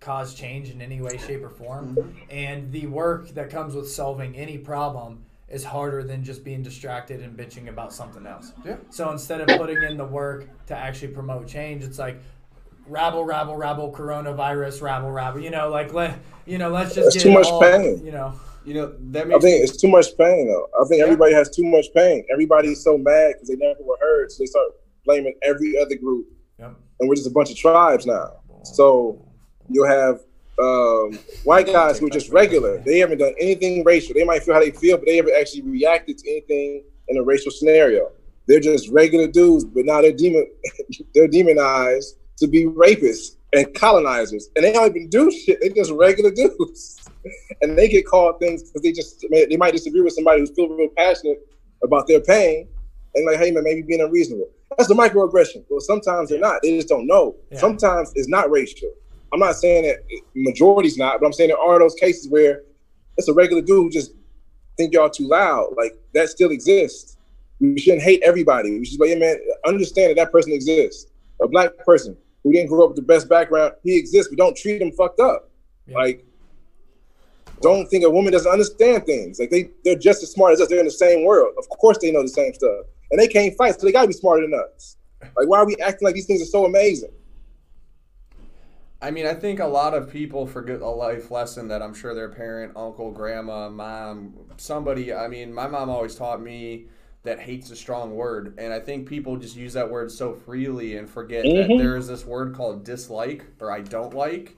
[0.00, 1.94] cause change in any way, shape, or form.
[1.96, 2.18] Mm-hmm.
[2.30, 7.20] And the work that comes with solving any problem is harder than just being distracted
[7.20, 8.52] and bitching about something else.
[8.64, 8.76] Yeah.
[8.90, 12.18] So instead of putting in the work to actually promote change, it's like
[12.86, 15.40] rabble, rabble, rabble, coronavirus, rabble, rabble.
[15.40, 18.04] You know, like let you know, let's just That's get too much all, pain.
[18.04, 18.34] You know.
[18.64, 20.66] You know that I think it's too much pain, though.
[20.80, 21.04] I think Yeah.
[21.04, 22.24] everybody has too much pain.
[22.32, 24.68] Everybody's so mad because they never were heard, so they start
[25.04, 26.26] blaming every other group,
[26.58, 26.74] Yep.
[26.98, 28.40] and we're just a bunch of tribes now.
[28.62, 29.22] So
[29.68, 30.20] you'll have
[30.58, 32.78] um, white guys who are just regular.
[32.78, 34.14] They haven't done anything racial.
[34.14, 37.22] They might feel how they feel, but they haven't actually reacted to anything in a
[37.22, 38.10] racial scenario.
[38.46, 40.46] They're just regular dudes, but now they're demon,
[41.14, 45.58] they're demonized to be rapists and colonizers, and they don't even do shit.
[45.60, 47.02] They're just regular dudes,
[47.62, 50.76] and they get called things because they just they might disagree with somebody who's feeling
[50.76, 51.38] real passionate
[51.82, 52.68] about their pain,
[53.14, 54.48] and like, hey man, maybe being unreasonable.
[54.76, 55.64] That's the microaggression.
[55.70, 56.60] Well, sometimes they're not.
[56.62, 57.36] They just don't know.
[57.50, 57.58] Yeah.
[57.58, 58.90] Sometimes it's not racial.
[59.34, 59.98] I'm not saying that
[60.36, 62.62] majority's not, but I'm saying there are those cases where
[63.16, 64.12] it's a regular dude who just
[64.76, 65.74] think y'all too loud.
[65.76, 67.16] Like that still exists.
[67.60, 68.78] We shouldn't hate everybody.
[68.78, 71.10] We should be like, yeah, man, understand that that person exists.
[71.42, 74.56] A black person who didn't grow up with the best background, he exists, but don't
[74.56, 75.50] treat him fucked up.
[75.86, 75.96] Yeah.
[75.96, 76.24] Like,
[77.60, 79.40] don't think a woman doesn't understand things.
[79.40, 80.68] Like they, they're just as smart as us.
[80.68, 81.54] They're in the same world.
[81.58, 82.86] Of course they know the same stuff.
[83.10, 84.96] And they can't fight, so they gotta be smarter than us.
[85.36, 87.10] Like, why are we acting like these things are so amazing?
[89.04, 92.14] I mean, I think a lot of people forget a life lesson that I'm sure
[92.14, 95.12] their parent, uncle, grandma, mom, somebody.
[95.12, 96.86] I mean, my mom always taught me
[97.22, 100.96] that hate's a strong word, and I think people just use that word so freely
[100.96, 101.78] and forget that Mhm.
[101.78, 104.56] there is this word called dislike or I don't like,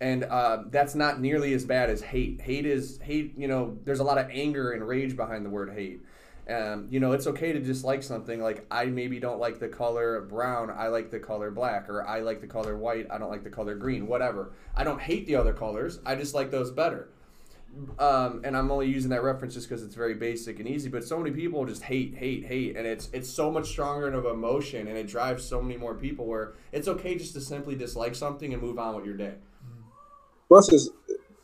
[0.00, 2.40] and uh, that's not nearly as bad as hate.
[2.40, 3.34] Hate is hate.
[3.38, 6.00] You know, there's a lot of anger and rage behind the word hate.
[6.48, 8.40] Um, you know, it's okay to dislike something.
[8.40, 10.70] Like I maybe don't like the color brown.
[10.70, 13.06] I like the color black, or I like the color white.
[13.10, 14.06] I don't like the color green.
[14.06, 14.52] Whatever.
[14.74, 16.00] I don't hate the other colors.
[16.04, 17.08] I just like those better.
[17.98, 20.90] Um, and I'm only using that reference just because it's very basic and easy.
[20.90, 24.26] But so many people just hate, hate, hate, and it's it's so much stronger of
[24.26, 26.26] emotion, and it drives so many more people.
[26.26, 29.34] Where it's okay just to simply dislike something and move on with your day.
[30.48, 30.90] Plus,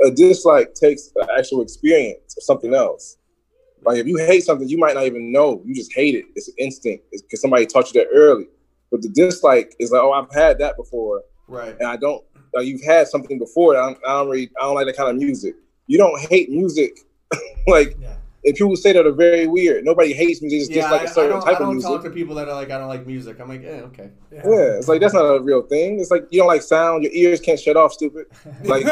[0.05, 3.17] a dislike takes an actual experience of something else.
[3.85, 5.62] Like if you hate something, you might not even know.
[5.64, 6.25] You just hate it.
[6.35, 7.05] It's an instinct.
[7.12, 8.47] It's because somebody taught you that early.
[8.91, 11.77] But the dislike is like, oh, I've had that before, Right.
[11.79, 12.25] and I don't.
[12.55, 13.77] Like you've had something before.
[13.77, 14.51] I don't, I don't really.
[14.59, 15.55] I don't like that kind of music.
[15.87, 17.01] You don't hate music.
[17.67, 18.14] like Yeah.
[18.45, 19.85] and people say that are very weird.
[19.85, 20.69] Nobody hates music.
[20.75, 21.91] They just I, a I certain don't, I type of don't music.
[21.91, 23.38] talk to people that are like, I don't like music.
[23.41, 24.11] I'm like, eh, okay.
[24.33, 24.43] Yeah.
[24.47, 26.01] Yeah, it's like that's not a real thing.
[26.01, 27.05] It's like you don't like sound.
[27.05, 27.93] Your ears can't shut off.
[27.93, 28.27] Stupid.
[28.64, 28.87] Like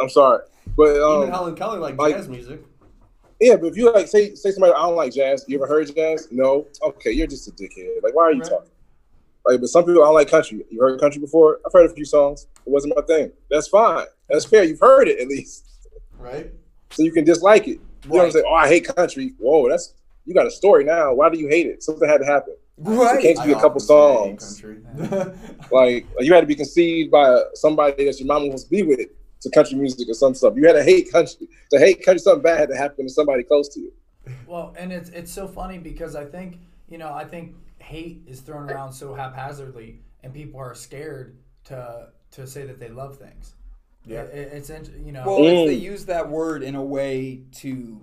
[0.00, 0.40] I'm sorry,
[0.76, 2.62] but um, Even Helen Keller like like- jazz music.
[3.42, 5.92] Yeah, but if you like say say somebody I don't like jazz, you ever heard
[5.94, 6.28] jazz?
[6.30, 6.64] No.
[6.80, 8.00] Okay, you're just a dickhead.
[8.02, 8.48] Like why are you Right.
[8.50, 8.70] talking?
[9.44, 10.64] Like, but some people I don't like country.
[10.70, 11.58] You heard country before?
[11.66, 12.46] I've heard a few songs.
[12.64, 13.32] It wasn't my thing.
[13.50, 14.06] That's fine.
[14.28, 14.62] That's fair.
[14.62, 15.66] You've heard it at least,
[16.16, 16.52] Right.
[16.90, 17.80] so you can dislike it.
[18.04, 18.44] You know what I'm saying?
[18.48, 21.12] "Oh, I hate country." Whoa, that's you got a story now.
[21.12, 21.82] Why do you hate it?
[21.82, 22.54] Something had to happen.
[22.78, 23.20] Right.
[23.20, 25.36] can't- be a couple often say I hate songs.
[25.72, 29.00] Like you had to be conceived by somebody that your mama wants to be with
[29.42, 30.54] to country music or some stuff.
[30.56, 31.48] You had to hate country.
[31.72, 33.92] To hate country, something bad had to happen to somebody close to you.
[34.46, 38.40] Well, and it's it's so funny because I think you know I think hate is
[38.40, 43.54] thrown around so haphazardly, and people are scared to to say that they love things.
[44.06, 44.22] Yeah.
[44.22, 44.70] It- it's
[45.04, 45.24] you know.
[45.26, 45.80] Well, it's, they Mm.
[45.80, 48.00] use that word in a way to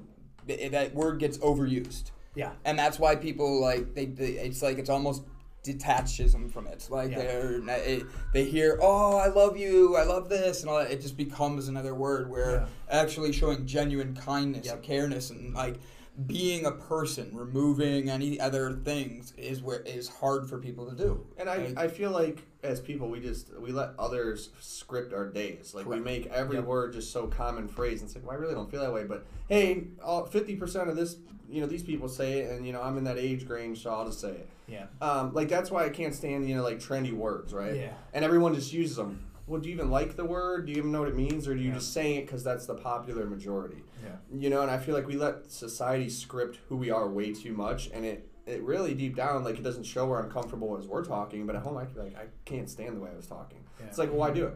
[0.72, 2.54] that word gets overused, yeah.
[2.66, 5.24] and that's why people like they, they it's like it's almost
[5.64, 6.88] detaches them from it.
[6.90, 7.20] Like Yeah.
[7.20, 10.92] they're it, they hear, "Oh, I love you, I love this," and all that.
[10.92, 13.02] It just becomes another word where Yeah.
[13.02, 14.76] actually showing genuine kindness Yep.
[14.76, 15.80] and careness and like
[16.28, 21.26] being a person, removing any other things is where is hard for people to do.
[21.38, 25.28] And I, Like- I feel like as people we just we let others script our
[25.28, 25.74] days.
[25.74, 26.04] Like Correct.
[26.04, 26.66] we make every Yep.
[26.66, 28.02] word just so common phrase.
[28.02, 29.06] And it's like, well, I really don't feel that way.
[29.06, 29.88] But hey,
[30.30, 31.16] fifty percent of this,
[31.50, 33.92] you know, these people say it, and you know, I'm in that age range, so
[33.92, 34.50] I'll just say it.
[34.68, 34.86] Yeah.
[35.02, 37.76] Um, like that's why I can't stand you know like trendy words, right?
[37.76, 37.94] Yeah.
[38.14, 39.26] And everyone just uses them.
[39.50, 40.68] Well, do you even like the word?
[40.68, 41.76] Do you even know what it means, or do you Yeah.
[41.76, 43.84] just saying it because that's the popular majority?
[44.04, 44.18] Yeah.
[44.32, 47.54] You know, and I feel like we let society script who we are way too
[47.54, 51.04] much, and it it really deep down like it doesn't show we're uncomfortable as we're
[51.04, 53.60] talking, but at home I feel like I can't stand the way I was talking.
[53.80, 53.86] Yeah.
[53.88, 54.54] It's like, well, why do it?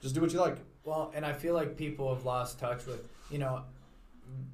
[0.00, 0.56] Just do what you like.
[0.84, 3.64] Well, and I feel like people have lost touch with, you know,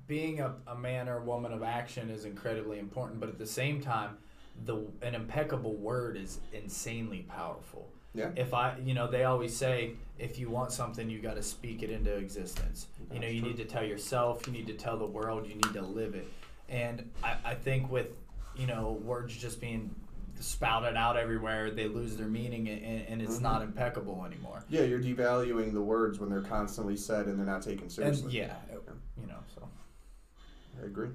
[0.09, 3.81] being a, a man or woman of action is incredibly important, but at the same
[3.81, 4.19] time,
[4.65, 7.89] the an impeccable word is insanely powerful.
[8.15, 8.31] Yeah.
[8.37, 11.83] If I, you know, they always say if you want something, you got to speak
[11.83, 12.87] it into existence.
[13.13, 13.49] You know, you true.
[13.51, 16.29] need to tell yourself, you need to tell the world, you need to live it.
[16.69, 18.09] And I, I think with,
[18.57, 19.93] you know, words just being
[20.39, 23.43] spouted out everywhere, they lose their meaning and, and it's Mm-hmm.
[23.43, 24.65] not impeccable anymore.
[24.69, 28.33] Yeah, you're devaluing the words when they're constantly said and they're not taken And seriously.
[28.33, 28.55] yeah,
[29.21, 29.69] you know, so.
[30.83, 31.09] I agree.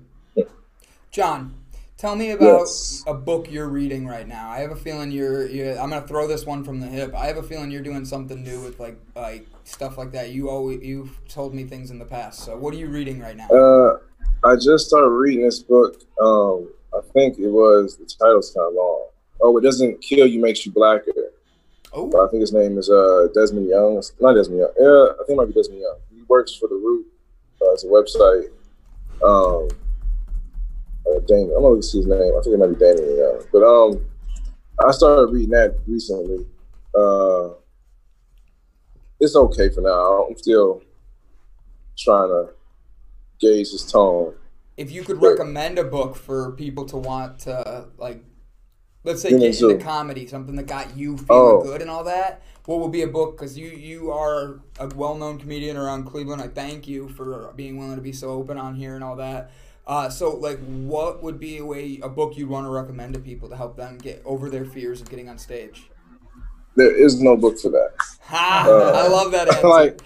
[1.11, 1.53] John,
[1.99, 3.03] tell me about Yes.
[3.05, 4.49] a book you're reading right now.
[4.49, 5.77] I have a feeling you're, you're.
[5.77, 7.13] I'm gonna throw this one from the hip.
[7.13, 10.31] I have a feeling you're doing something new with like like stuff like that.
[10.31, 12.39] You always you've told me things in the past.
[12.39, 13.49] So what are you reading right now?
[13.49, 13.99] Uh,
[14.43, 16.01] I just started reading this book.
[16.21, 19.07] Um, I think it was the title's kind of long.
[19.41, 21.11] Oh, it doesn't kill you, makes you blacker.
[21.91, 23.97] Oh, I think his name is uh, Desmond Young.
[23.97, 24.71] It's Not Desmond Young.
[24.79, 25.97] Yeah, I think it might be Desmond Young.
[26.13, 27.05] He works for the Root.
[27.61, 28.49] Uh, it's a website.
[29.23, 29.69] Um,
[31.27, 31.51] Damon.
[31.55, 32.19] I'm gonna look see his name.
[32.37, 33.41] I think it might be Damien Young.
[33.51, 34.05] But um,
[34.85, 36.45] I started reading that recently.
[36.95, 37.49] Uh,
[39.19, 40.25] it's okay for now.
[40.29, 40.81] I'm still
[41.97, 42.49] trying to
[43.39, 44.33] gauge his tone.
[44.77, 45.31] if you could Right.
[45.31, 48.23] recommend a book for people to want to like,
[49.03, 51.61] let's say get into comedy, something that got you feeling Oh.
[51.61, 52.41] good and all that.
[52.65, 53.35] What would be a book?
[53.35, 56.41] Because you you are a well known comedian around Cleveland.
[56.41, 59.51] I thank you for being willing to be so open on here and all that.
[59.87, 63.19] Uh, so like, what would be a way a book you'd want to recommend to
[63.19, 65.89] people to help them get over their fears of getting on stage?
[66.75, 67.91] There is no book for that.
[68.29, 68.65] Ha!
[68.67, 69.67] Uh, I love that answer.
[69.67, 70.01] like,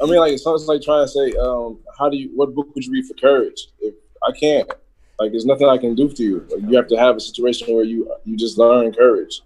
[0.00, 2.30] I mean, like it's almost like trying to say, um, how do you?
[2.36, 3.66] What book would you read for courage?
[3.80, 4.70] If I can't,
[5.18, 6.46] like, there's nothing I can do for you.
[6.50, 9.42] Like, you have to have a situation where you you just learn courage,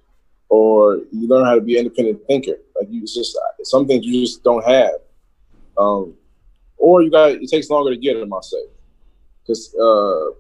[0.51, 2.57] or you learn how to be an independent thinker.
[2.79, 5.01] Like, you it's just some things you just don't have,
[5.79, 6.14] um,
[6.77, 8.33] or you got it takes longer to get them.
[8.33, 8.62] I'll say,
[9.49, 10.31] because uh,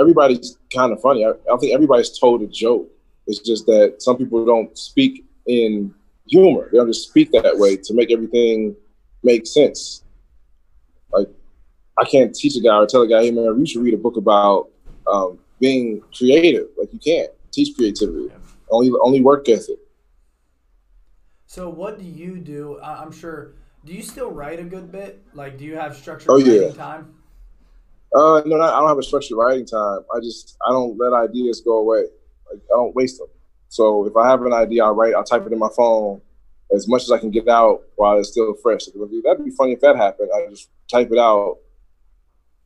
[0.00, 1.24] everybody's kind of funny.
[1.24, 2.88] I, I think everybody's told a joke.
[3.26, 5.94] It's just that some people don't speak in
[6.26, 6.68] humor.
[6.70, 8.76] They don't just speak that way to make everything
[9.22, 10.02] make sense.
[11.12, 11.28] Like,
[11.98, 13.98] I can't teach a guy or tell a guy, hey man, you should read a
[13.98, 14.68] book about
[15.06, 16.68] um, being creative.
[16.78, 18.30] Like, you can't teach creativity.
[18.70, 19.78] Only, only work ethic.
[21.46, 22.78] So what do you do?
[22.82, 23.52] I- I'm sure.
[23.84, 25.22] Do you still write a good bit?
[25.32, 26.72] Like, do you have structured Oh, yeah.
[26.72, 27.14] time?
[28.14, 30.00] Uh, no, not, I don't have a structured writing time.
[30.14, 32.04] I just I don't let ideas go away.
[32.50, 33.28] Like I don't waste them.
[33.68, 35.14] So if I have an idea, I'll write.
[35.14, 36.20] I'll type it in my phone
[36.74, 38.86] as much as I can get out while it's still fresh.
[38.86, 40.30] That'd be funny if that happened.
[40.34, 41.58] I just type it out.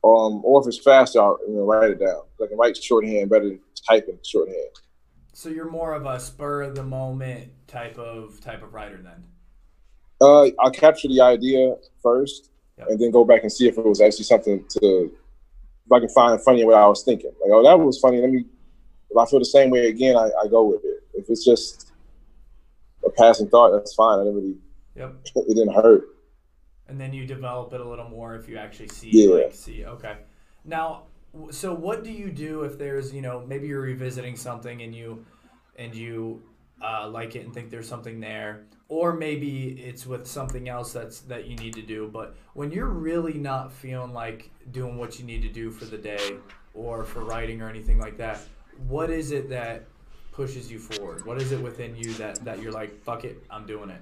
[0.03, 2.23] Um, or if it's faster, I'll you know, write it down.
[2.41, 4.57] I can write shorthand better than typing shorthand.
[5.33, 9.23] So you're more of a spur of the moment type of type of writer then.
[10.21, 12.87] Uh, I'll capture the idea first, Yep.
[12.89, 15.11] and then go back and see if it was actually something to.
[15.93, 18.19] If I can find funny in what I was thinking, like, oh, that was funny.
[18.19, 18.45] Let me.
[19.11, 21.03] If I feel the same way again, I, I go with it.
[21.13, 21.91] If it's just
[23.05, 24.19] a passing thought, that's fine.
[24.19, 24.55] I didn't really.
[24.95, 25.15] Yep.
[25.35, 26.03] It didn't hurt.
[26.87, 29.35] And then you develop it a little more if you actually see Yeah.
[29.35, 29.85] like see.
[29.85, 30.17] Okay.
[30.65, 31.03] Now,
[31.51, 35.25] so what do you do if there's you know maybe you're revisiting something and you
[35.75, 36.41] and you
[36.83, 41.21] uh, like it and think there's something there, or maybe it's with something else that's
[41.21, 42.09] that you need to do.
[42.11, 45.97] But when you're really not feeling like doing what you need to do for the
[45.97, 46.35] day
[46.73, 48.39] or for writing or anything like that,
[48.87, 49.85] what is it that
[50.33, 51.25] pushes you forward?
[51.25, 54.01] What is it within you that that you're like, fuck it, I'm doing it.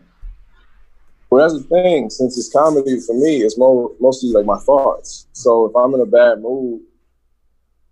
[1.30, 2.10] Well, that's the thing.
[2.10, 5.28] Since it's comedy for me, it's more mostly like my thoughts.
[5.34, 6.82] So if I'm in a bad mood,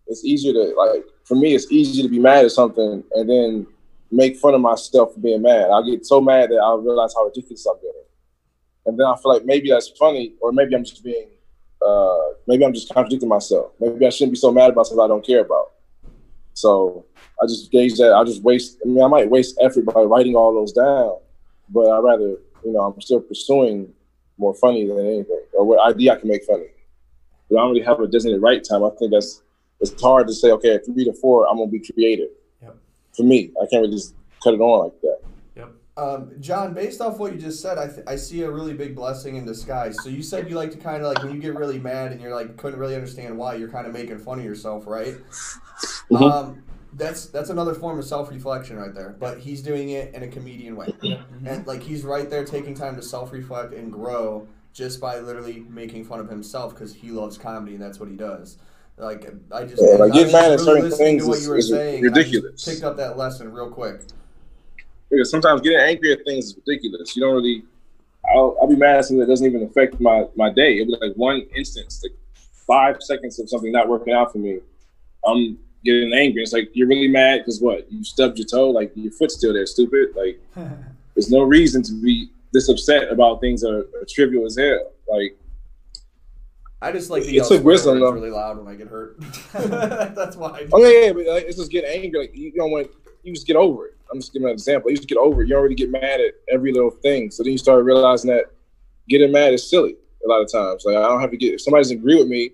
[0.08, 1.06] it's easier to like.
[1.24, 3.68] For me, it's easy to be mad at something and then
[4.12, 5.70] make fun of myself for being mad.
[5.72, 8.04] I'll get so mad that I'll realize how ridiculous I'm getting,
[8.86, 11.28] and then I feel like maybe that's funny, or maybe I'm just being,
[11.86, 13.72] uh, maybe I'm just contradicting myself.
[13.80, 15.72] Maybe I shouldn't be so mad about something I don't care about.
[16.54, 17.06] So
[17.42, 18.14] I just gauge that.
[18.14, 18.80] I just waste.
[18.84, 21.18] I mean, I might waste effort by writing all those down,
[21.70, 23.94] but I rather, you know, I'm still pursuing
[24.38, 26.68] more funny than anything, or what idea I can make funny.
[27.50, 28.84] But I don't really have a designated right time.
[28.84, 29.42] I think that's
[29.80, 32.30] it's hard to say, okay, three to four, I'm gonna be creative.
[33.20, 33.26] Yep.
[33.26, 35.20] For me, I can't really just cut it on like that.
[35.56, 35.72] Yep.
[35.98, 38.96] Um, John, based off what you just said, I, th- I see a really big
[38.96, 39.98] blessing in disguise.
[40.02, 42.22] So you said you like to kind of like when you get really mad and
[42.22, 45.16] you're like couldn't really understand why you're kind of making fun of yourself, right?
[46.10, 46.32] Mhm.
[46.32, 49.16] Um, that's that's another form of self reflection right there.
[49.20, 50.88] But he's doing it in a comedian way,
[51.46, 55.66] and like he's right there taking time to self reflect and grow just by literally
[55.70, 58.58] making fun of himself because he loves comedy and that's what he does.
[59.00, 61.70] Like I just, Yeah, like, I getting mad at certain things is- you were is
[61.70, 62.66] saying, and I just ridiculous.
[62.66, 64.02] Picked up that lesson real quick.
[65.10, 67.16] Because sometimes getting angry at things is ridiculous.
[67.16, 67.64] You don't really.
[68.36, 70.78] I'll, I'll be mad at something that doesn't even affect my, my day.
[70.78, 72.12] It'll be like one instance, like
[72.68, 74.60] five seconds of something not working out for me.
[75.26, 76.44] I'm getting angry.
[76.44, 77.90] It's like you're really mad because what?
[77.92, 78.70] You stubbed your toe.
[78.70, 80.10] Like your foot's still there, stupid.
[80.16, 80.40] Like
[81.16, 84.92] there's no reason to be this upset about things that are, are trivial as hell.
[85.08, 85.38] Like
[86.82, 88.12] I just like to It yell took swear wisdom, though.
[88.12, 89.20] really loud when I get hurt.
[89.54, 90.52] That's why.
[90.52, 90.70] I do.
[90.72, 92.20] Oh yeah, yeah, but like, it's just getting angry.
[92.22, 92.90] Like you don't want,
[93.24, 93.96] you just get over it.
[94.12, 94.90] I'm just giving an example.
[94.90, 95.48] You just get over it.
[95.48, 97.32] You don't really get mad at every little thing.
[97.32, 98.46] So then you start realizing that
[99.08, 100.86] getting mad is silly a lot of times.
[100.86, 102.52] Like I don't have to get if somebody doesn't agree with me,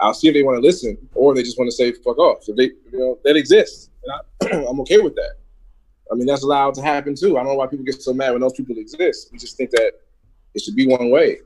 [0.00, 2.44] I'll see if they want to listen or they just want to say fuck off.
[2.44, 5.34] So they, you know, that exists, and I, I'm okay with that.
[6.12, 7.36] I mean, that's allowed to happen too.
[7.36, 9.30] I don't know why people get so mad when those people exist.
[9.32, 9.92] We just think that
[10.54, 11.38] it should be one way.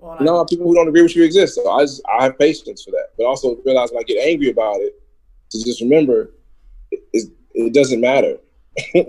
[0.00, 1.54] Well, and You I- people who don't agree with you exist.
[1.56, 3.08] So I just, I have patience for that.
[3.16, 5.00] But also realize when I get angry about it,
[5.50, 6.30] to just remember,
[6.90, 8.38] it, it, it doesn't matter.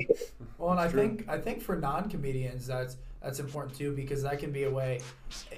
[0.57, 4.51] Well, and I think I think for non-comedians that's that's important too because that can
[4.51, 4.99] be a way.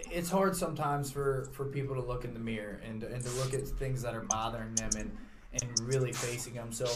[0.09, 3.53] It's hard sometimes for for people to look in the mirror and and to look
[3.53, 5.11] at things that are bothering them and
[5.61, 6.71] and really facing them.
[6.71, 6.87] So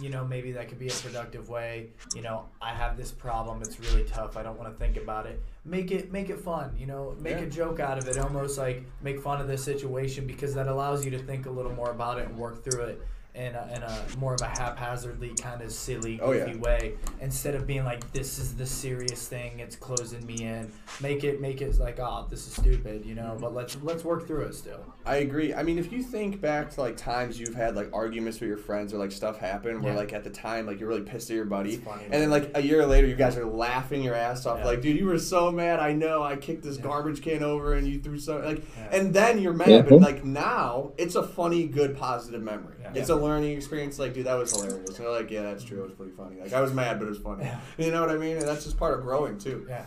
[0.00, 1.90] you know maybe that could be a productive way.
[2.14, 3.62] You know, I have this problem.
[3.62, 4.36] It's really tough.
[4.36, 5.40] I don't want to think about it.
[5.64, 6.74] Make it make it fun.
[6.76, 7.44] You know, make Yeah.
[7.44, 8.18] a joke out of it.
[8.18, 11.72] Almost like make fun of the situation because that allows you to think a little
[11.72, 13.02] more about it and work through it.
[13.34, 16.56] In a, in a more of a haphazardly kind of silly, Oh, goofy yeah.
[16.58, 21.24] way instead of being like this is the serious thing it's closing me in make
[21.24, 23.40] it make it like oh this is stupid you know mm-hmm.
[23.40, 25.52] but let's let's work through it still I agree.
[25.52, 28.56] I mean, if you think back to like times you've had like arguments with your
[28.56, 29.98] friends or like stuff happen where Yeah.
[29.98, 32.52] like at the time like you're really pissed at your buddy, funny, and then like
[32.54, 34.66] a year later you guys are laughing your ass off Yeah.
[34.66, 35.80] like, dude, you were so mad.
[35.80, 36.82] I know I kicked this Yeah.
[36.84, 38.88] garbage can over and you threw so like, Yeah.
[38.96, 39.88] and then you're mad.
[39.88, 42.76] But like now it's a funny, good, positive memory.
[42.80, 42.92] Yeah.
[42.94, 43.98] It's a learning experience.
[43.98, 44.98] Like, dude, that was hilarious.
[44.98, 45.80] And they're like, yeah, that's true.
[45.80, 46.40] It was pretty funny.
[46.40, 47.44] Like I was mad, but it was funny.
[47.44, 47.60] Yeah.
[47.78, 48.36] You know what I mean?
[48.36, 49.64] And that's just part of growing too.
[49.68, 49.86] yeah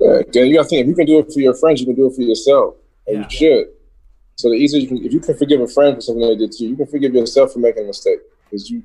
[0.00, 1.94] Yeah, you got to think if you can do it for your friends, you can
[1.94, 2.74] do it for yourself,
[3.06, 3.22] and Yeah.
[3.22, 3.66] you should.
[4.36, 6.50] So the easier you can, if you can forgive a friend for something they did
[6.52, 8.82] to you, you can forgive yourself for making a mistake because you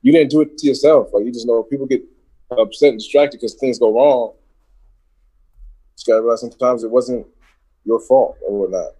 [0.00, 1.08] you didn't do it to yourself.
[1.12, 2.02] Like you just know people get
[2.50, 4.32] upset and distracted because things go wrong.
[5.96, 7.26] Just gotta realize sometimes it wasn't
[7.84, 8.92] your fault or whatnot.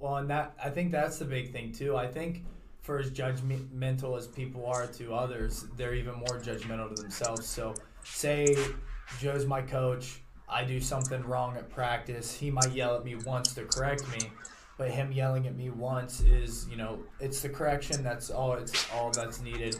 [0.00, 1.96] Well and that i think that's the big thing too.
[1.96, 2.44] I think
[2.82, 7.46] for as judgmental as people are to others they're even more judgmental to themselves.
[7.46, 8.56] So say
[9.20, 13.54] joe's my coach i do something wrong at practice he might yell at me once
[13.54, 14.30] to correct me
[14.78, 18.86] but him yelling at me once is you know it's the correction that's all it's
[18.94, 19.76] all that's needed.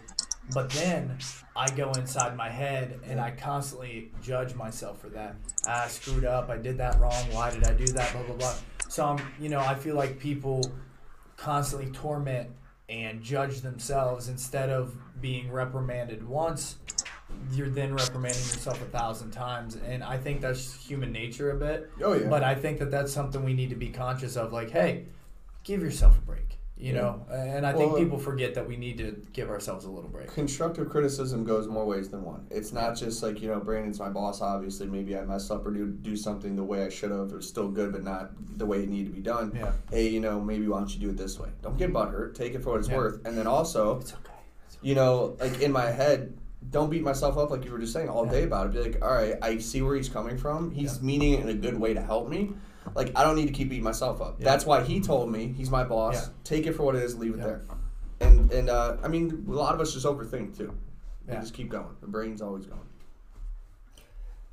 [0.53, 1.17] But then
[1.57, 5.37] i go inside my head and i constantly judge myself for that.
[5.67, 8.35] "Ah, i screwed up i did that wrong why did i do that blah blah
[8.37, 8.55] blah
[8.91, 10.61] so i'm you know i feel like people
[11.37, 12.51] constantly torment
[12.89, 16.77] and judge themselves instead of being reprimanded once
[17.53, 21.89] you're then reprimanding yourself a thousand times and i think that's human nature a bit
[22.03, 22.29] Oh yeah.
[22.29, 24.53] but I think that that's something we need to be conscious of.
[24.53, 25.05] Like, hey,
[25.63, 26.59] give yourself a break.
[26.81, 27.01] You Yeah.
[27.03, 30.09] know, and I think Well, people forget that we need to give ourselves a little
[30.09, 30.29] break.
[30.29, 32.47] constructive criticism goes more ways than one.
[32.51, 34.87] It's not just like, you know, Brandon's my boss, obviously.
[34.87, 37.29] Maybe I mess up or do, do something the way I should have.
[37.33, 39.53] It was still good, but not the way it needed to be done.
[39.55, 41.51] Yeah, Hey, you know, maybe why don't you do it this way?
[41.61, 42.35] Don't get butthurt.
[42.35, 42.97] Take it for what it's Yeah.
[42.97, 43.27] worth.
[43.27, 44.23] And then also, it's okay.
[44.67, 44.89] It's okay.
[44.89, 46.33] you know, like in my head,
[46.71, 48.33] don't beat myself up like you were just saying all Yeah.
[48.33, 48.73] day about it.
[48.73, 50.71] Be like, all right, I see where he's coming from.
[50.71, 51.03] He's Yeah.
[51.07, 52.55] meaning it in a good way to help me.
[52.95, 54.37] Like, I don't need to keep beating myself up.
[54.39, 54.45] Yeah.
[54.47, 56.15] That's why he told me he's my boss.
[56.15, 56.33] Yeah.
[56.45, 57.45] Take it for what it is, leave it Yeah.
[57.45, 57.63] there.
[58.21, 60.73] And and uh, I mean, a lot of us just overthink too.
[61.27, 61.41] We Yeah.
[61.41, 61.95] just keep going.
[62.01, 62.81] The brain's always going.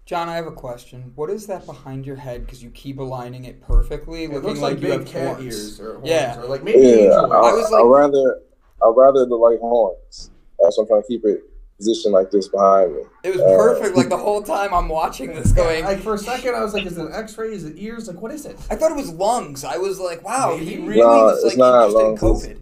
[0.05, 1.11] John, I have a question.
[1.15, 2.45] What is that behind your head?
[2.45, 5.27] Because you keep aligning it perfectly, It looking looks like, like, you big have cat
[5.35, 5.43] horns.
[5.43, 6.39] ears or horns Yeah.
[6.41, 7.57] or like maybe Yeah, angel I, I wings.
[7.63, 8.39] was I like- rather
[8.81, 10.29] I rather the like horns.
[10.61, 11.43] That's why I'm trying to keep it
[11.77, 13.01] positioned like this behind me.
[13.23, 13.95] It was Uh, perfect.
[13.95, 15.85] Like the whole time I'm watching this, going.
[15.85, 17.53] like for a second, I was like, "Is it an X-ray?
[17.53, 18.07] Is it ears?
[18.07, 19.63] Like, what is it?" I thought it was lungs.
[19.63, 22.59] I was like, wow, he really No, was like not interested in lungs, COVID.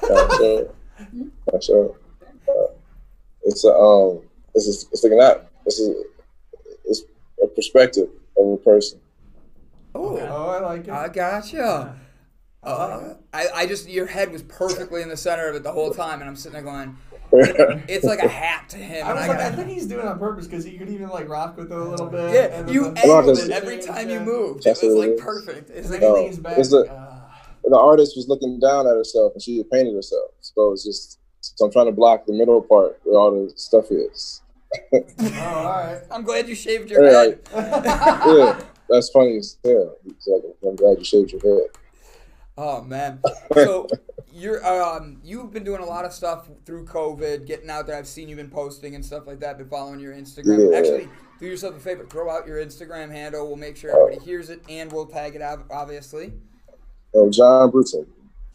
[0.08, 0.74] Not sure.
[1.52, 1.96] Not sure.
[2.48, 2.72] Uh,
[3.42, 4.20] it's a um.
[4.54, 5.44] It's a, it's like not.
[5.66, 5.94] It's a,
[6.84, 7.02] it's
[7.42, 9.00] a perspective of a person.
[9.94, 10.90] Oh, Oh, I like it.
[10.90, 11.96] I gotcha.
[12.62, 15.90] Uh, I, I just your head was perfectly in the center of it the whole
[15.92, 16.96] time, and I'm sitting there going,
[17.88, 19.06] it's like a hat to him.
[19.06, 20.88] I and was like, I gotta- think he's doing it on purpose because he could
[20.88, 22.32] even like rock with it a little bit.
[22.32, 24.24] yeah, and you angled it every time you Yeah.
[24.24, 24.66] moved.
[24.66, 25.20] It was like it is.
[25.20, 25.70] perfect.
[25.70, 26.56] It's And like, then Oh, leans back.
[26.56, 27.14] the- uh,
[27.64, 30.30] the artist was looking down at herself and she had painted herself.
[30.40, 33.90] So it's just so I'm trying to block the middle part where all the stuff
[33.90, 34.42] is.
[34.92, 35.04] oh,
[35.40, 36.00] all right.
[36.10, 37.40] I'm glad you shaved your Yeah, head.
[37.54, 39.96] yeah, that's funny as hell.
[40.04, 41.68] He's like, I'm glad you shaved your head.
[42.58, 43.20] Oh man.
[43.54, 43.88] So
[44.32, 47.96] you're um you've been doing a lot of stuff through COVID, getting out there.
[47.96, 49.56] I've seen you've been posting and stuff like that.
[49.58, 50.70] Been following your Instagram.
[50.70, 50.78] Yeah.
[50.78, 51.08] Actually,
[51.40, 52.04] do yourself a favor.
[52.04, 53.46] Throw out your Instagram handle.
[53.46, 55.64] We'll make sure everybody hears it, and we'll tag it out.
[55.70, 56.34] Obviously.
[57.14, 58.06] Oh, John Bruton,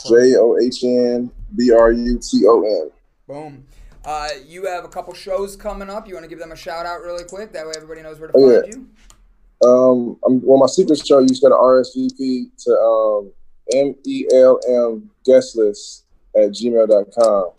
[0.08, 2.92] J O H N B R U T O N.
[3.28, 3.66] Boom.
[4.06, 6.08] Uh, you have a couple shows coming up.
[6.08, 7.52] You want to give them a shout out really quick?
[7.54, 8.80] That way everybody knows where to Oh, find yeah.
[8.80, 9.68] you.
[9.68, 13.32] Um, I'm, well, my secret show, you just got to RSVP to um,
[13.74, 16.06] M E L M guest list
[16.36, 17.52] at gmail.com.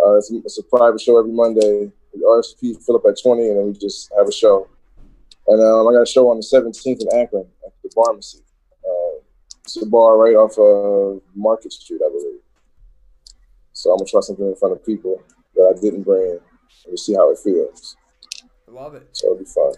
[0.00, 1.90] Uh, it's, a, it's a private show every Monday.
[2.14, 4.68] We RSVP, fill up at 20, and then we just have a show.
[5.46, 8.40] And um, I got a show on the 17th in Akron at the Pharmacy.
[8.84, 9.20] Uh,
[9.60, 12.40] it's a bar right off of Market Street, I believe.
[13.72, 15.22] So I'm going to try something in front of people
[15.54, 16.40] that I didn't bring and
[16.86, 17.96] we'll see how it feels.
[18.66, 19.08] I love it.
[19.12, 19.72] So it'll be fun.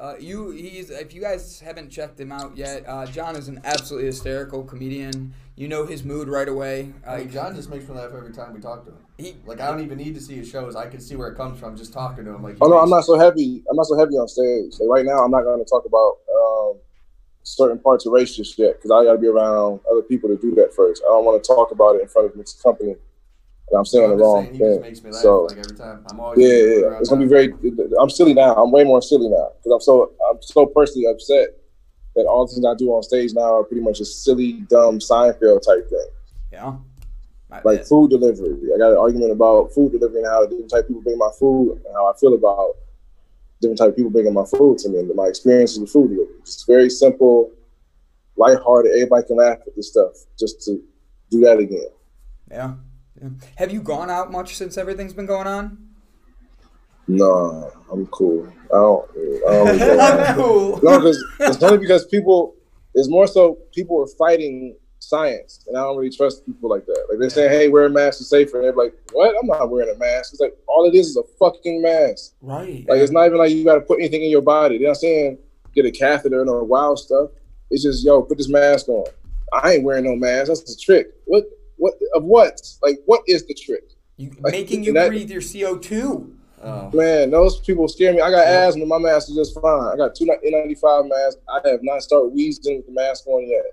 [0.00, 0.88] Uh, you, he's.
[0.88, 5.34] If you guys haven't checked him out yet, uh, John is an absolutely hysterical comedian.
[5.56, 6.94] You know his mood right away.
[7.06, 8.96] Uh, I mean, John just makes me laugh every time we talk to him.
[9.18, 10.74] he, Like I don't even need to see his shows.
[10.74, 12.42] I can see where it comes from just talking to him.
[12.42, 13.62] Like Oh no, I'm not so heavy.
[13.68, 14.72] I'm not so heavy on stage.
[14.80, 16.78] Like right now, I'm not going to talk about um,
[17.42, 20.36] certain parts of race just yet because I got to be around other people to
[20.38, 21.02] do that first.
[21.06, 23.00] I don't want to talk about it in front of mixed company, and
[23.76, 24.80] I'm saying I'm the wrong saying, he just thing.
[24.80, 26.04] makes me laugh So like every time.
[26.10, 27.52] I'm always yeah, yeah, it's gonna be very.
[28.00, 28.54] I'm silly now.
[28.54, 31.56] I'm way more silly now because I'm so I'm so personally upset
[32.16, 34.98] that all the things I do on stage now are pretty much just silly, dumb
[34.98, 36.08] Seinfeld type thing.
[36.52, 36.76] yeah.
[37.48, 37.86] My like bad.
[37.86, 38.56] food delivery.
[38.74, 41.30] I got an argument about food delivery and how different type of people bring my
[41.38, 42.74] food and how I feel about
[43.60, 46.34] different type of people bringing my food to me and my experiences with food delivery.
[46.40, 47.50] It's very simple,
[48.36, 48.92] lighthearted.
[48.92, 50.12] Everybody can laugh at this stuff.
[50.38, 50.80] Just to
[51.30, 51.88] do that again.
[52.50, 52.74] Yeah.
[53.20, 53.28] Yeah.
[53.56, 55.78] Have you gone out much since everything's been going on?
[57.08, 58.46] No, I'm cool.
[58.66, 59.10] I don't.
[59.48, 60.20] I don't really go out.
[60.20, 60.80] I'm cool.
[60.82, 62.54] no, because it's only because people.
[62.94, 67.06] It's more so people are fighting science, and I don't really trust people like that.
[67.08, 69.34] Like they're saying, "Hey, wear a mask is safer," and they're like, "What?
[69.40, 72.34] I'm not wearing a mask." It's like all it is is a fucking mask.
[72.42, 72.84] Right.
[72.88, 74.76] Like it's not even like you got to put anything in your body.
[74.76, 75.38] You know what I'm saying?
[75.74, 77.30] Get a catheter and all wild stuff.
[77.70, 79.04] It's just yo, put this mask on.
[79.52, 80.48] I ain't wearing no mask.
[80.48, 81.08] That's the trick.
[81.26, 81.44] What?
[81.80, 82.60] What of what?
[82.82, 83.84] Like what is the trick?
[84.18, 86.36] You, Like, making you that- breathe your CO2.
[86.62, 86.90] Oh.
[86.92, 88.20] Man, those people scare me.
[88.20, 88.84] I got asthma.
[88.84, 89.88] My mask is just fine.
[89.94, 91.40] I got two N95 masks.
[91.48, 93.64] I have not started wheezing with the mask on yet.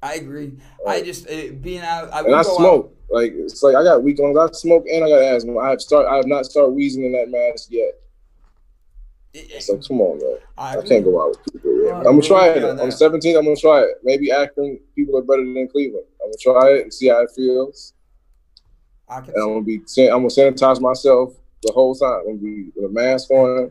[0.00, 0.52] I agree.
[0.86, 2.08] I just uh, being out.
[2.12, 2.96] I And I go smoke.
[3.10, 4.38] Like it's like I got weak lungs.
[4.38, 5.58] I smoke and I got asthma.
[5.58, 6.06] I have start.
[6.06, 7.98] I have not started wheezing in that mask yet.
[9.36, 9.42] Out.
[9.42, 10.36] It's like, come on, man.
[10.58, 11.84] I, I can't go out with people.
[11.84, 11.98] Yeah.
[11.98, 12.54] I'm gonna try it.
[12.56, 12.98] working on On that.
[12.98, 13.90] the 17th, I'm gonna try it.
[14.02, 16.06] Maybe Akron people are better than Cleveland.
[16.22, 17.92] I'm gonna try it and see how it feels.
[19.08, 19.76] I can And I'm gonna be.
[19.98, 22.20] I'm gonna sanitize myself the whole time.
[22.20, 23.70] I'm gonna be with a mask on,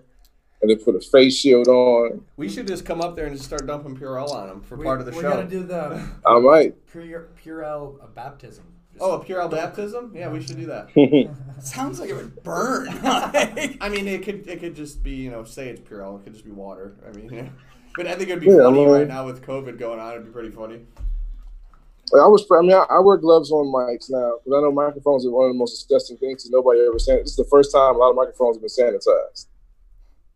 [0.62, 2.24] and then put a face shield on.
[2.38, 4.86] We should just come up there and just start dumping Purell on them for We,
[4.86, 5.18] part of the show.
[5.24, 6.76] We're gonna do the I might.
[6.92, 8.66] pure Purell baptism.
[8.94, 10.12] Just- oh, a Purell baptism?
[10.16, 10.90] Yeah, we should do that.
[11.64, 12.88] sounds like it would burn.
[13.04, 16.20] I mean, it could it could just be you know say it's Purell.
[16.20, 16.96] It could just be water.
[17.08, 17.50] I mean, yeah.
[17.96, 20.14] but I think it'd be Yeah, funny I mean- right now with COVID going on.
[20.14, 20.82] It'd be pretty funny.
[22.12, 22.44] I was.
[22.52, 25.46] I mean, I, I wear gloves on mics now because I know microphones are one
[25.46, 26.44] of the most disgusting things.
[26.44, 27.22] that Nobody ever sanitized.
[27.26, 29.46] This is the first time a lot of microphones have been sanitized.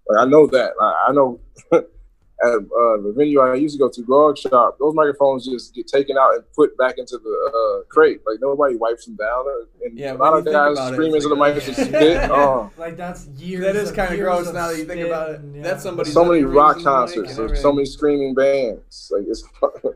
[0.08, 0.74] Like I know that.
[0.80, 1.40] I, I know.
[2.44, 5.88] At uh, the venue I used to go to, Grog Shop, those microphones just get
[5.88, 7.30] taken out and put back into the
[7.82, 8.22] uh, crate.
[8.28, 9.46] Like nobody wipes them down.
[9.86, 12.30] And Yeah, a lot of guys scream it's into the like, mic and spit.
[12.32, 12.72] Oh.
[12.78, 13.62] Like that's years.
[13.64, 15.40] That is kind of gross now that you think spit about it.
[15.42, 15.62] and, yeah.
[15.64, 16.10] That's somebody.
[16.10, 19.12] so many rock breathing in the mic concerts, and there's so many screaming bands.
[19.14, 19.44] Like it's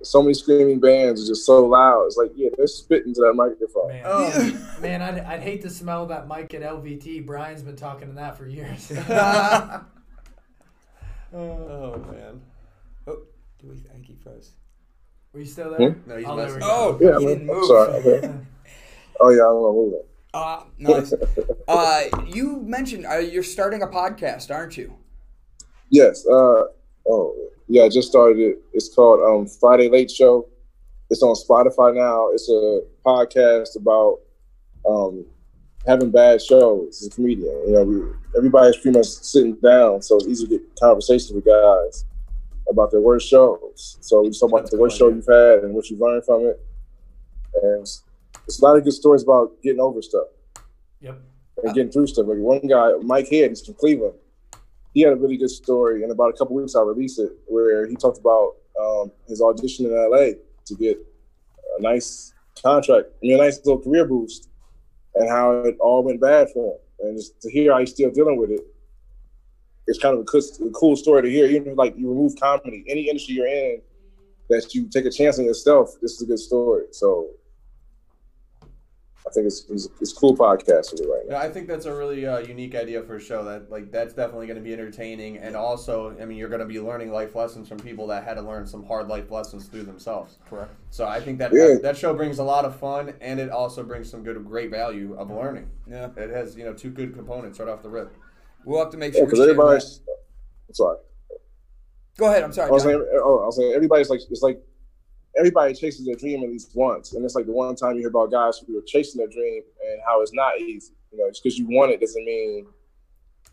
[0.10, 2.06] so many screaming bands are just so loud.
[2.06, 3.90] It's like yeah, they're spitting to that microphone.
[3.90, 4.78] Man, Oh.
[4.82, 7.26] man, I'd, I'd hate to smell that mic at LVT.
[7.26, 8.92] Brian's been talking to that for years.
[11.34, 12.42] Uh, oh man.
[13.08, 13.20] oh,
[13.60, 13.84] do we?
[13.90, 14.52] I think he froze.
[15.34, 15.92] were you still there?
[15.92, 16.10] Hmm?
[16.10, 16.60] No, he's Oh, messing.
[16.64, 17.34] Oh, Yeah, he man.
[17.38, 17.66] didn't I'm move.
[17.68, 17.94] sorry.
[18.00, 18.34] Okay.
[19.20, 20.38] Oh yeah, I don't know who that.
[20.38, 21.14] Uh, nice.
[21.68, 24.94] uh, you mentioned uh, you're starting a podcast, aren't you?
[25.90, 26.24] Yes.
[26.28, 26.66] Uh,
[27.10, 27.36] oh,
[27.68, 27.82] yeah.
[27.84, 28.60] I just started it.
[28.74, 30.48] It's called um, Friday Late Show.
[31.10, 32.28] It's on Spotify now.
[32.30, 34.20] It's a podcast about
[34.88, 35.26] um,
[35.88, 37.02] having bad shows.
[37.02, 38.02] As a comedian, you know, we,
[38.38, 42.06] everybody's pretty much sitting down, so it's easy to get conversations with guys.
[42.70, 43.98] about their worst shows.
[44.02, 46.60] So we talk about the worst show you've had and what you've learned from it.
[47.64, 48.04] And it's,
[48.46, 50.28] it's a lot of good stories about getting over stuff
[51.00, 51.18] Yep.
[51.64, 52.28] and getting through stuff.
[52.28, 54.16] Like one guy, Mike Head, he's from Cleveland.
[54.94, 56.04] He had a really good story.
[56.04, 59.86] In about a couple weeks, I released it, where he talked about um, his audition
[59.86, 60.32] in LA
[60.66, 60.98] to get
[61.78, 64.50] a nice contract, I mean, a nice little career boost,
[65.18, 66.80] and how it all went bad for him.
[67.00, 68.62] And just to hear how he's still dealing with it,
[69.88, 71.48] it's kind of a cool, a cool story to hear.
[71.48, 73.82] Even like you remove comedy, any industry you're in,
[74.50, 76.86] that you take a chance on yourself, this is a good story.
[76.92, 77.30] So
[79.28, 81.36] I think it's it's, it's cool podcast for me right now.
[81.38, 83.44] Yeah, I think that's a really uh, unique idea for a show.
[83.44, 86.66] That like that's definitely going to be entertaining, and also, I mean, you're going to
[86.66, 89.84] be learning life lessons from people that had to learn some hard life lessons through
[89.84, 90.38] themselves.
[90.50, 90.72] Correct.
[90.92, 91.68] So I think that Yeah.
[91.74, 94.72] that, that show brings a lot of fun, and it also brings some good, great
[94.72, 95.70] value of learning.
[95.86, 96.10] Yeah.
[96.16, 98.14] It has you know two good components right off the rip.
[98.66, 99.26] We'll have to make Yeah, sure.
[99.28, 100.00] because we everybody's.
[100.00, 100.16] that.
[100.70, 100.98] I'm sorry.
[102.18, 102.44] Go ahead.
[102.44, 102.70] I'm sorry.
[102.70, 104.60] I was saying, oh, I was saying, everybody's like, it's like
[105.38, 108.10] everybody chases their dream at least once, and it's like the one time you hear
[108.10, 110.94] about guys who are chasing their dream and how it's not easy.
[111.12, 112.68] You know, just because you want it doesn't mean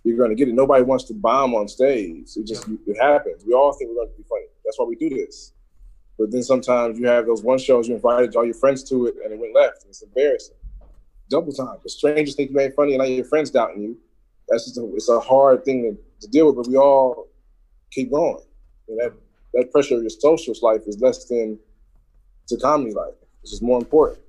[0.02, 0.54] you're going to get it.
[0.54, 2.28] Nobody wants to bomb on stage.
[2.36, 3.44] It just it happens.
[3.46, 4.46] We all think we're going to be funny.
[4.64, 5.52] That's why we do this.
[6.18, 9.16] But then sometimes you have those one shows you invited all your friends to it,
[9.24, 9.84] and it went left.
[9.88, 10.56] It's embarrassing.
[11.30, 11.78] Double time.
[11.82, 13.98] The strangers think you ain't funny, and now your friends doubting you.
[14.48, 16.56] That's just a, it's a hard thing to, to deal with.
[16.56, 17.28] But we all
[17.90, 18.44] keep going.
[18.88, 19.12] And that
[19.54, 21.58] that pressure of your social life is less than
[22.48, 23.14] to comedy life.
[23.42, 24.20] It's is more important.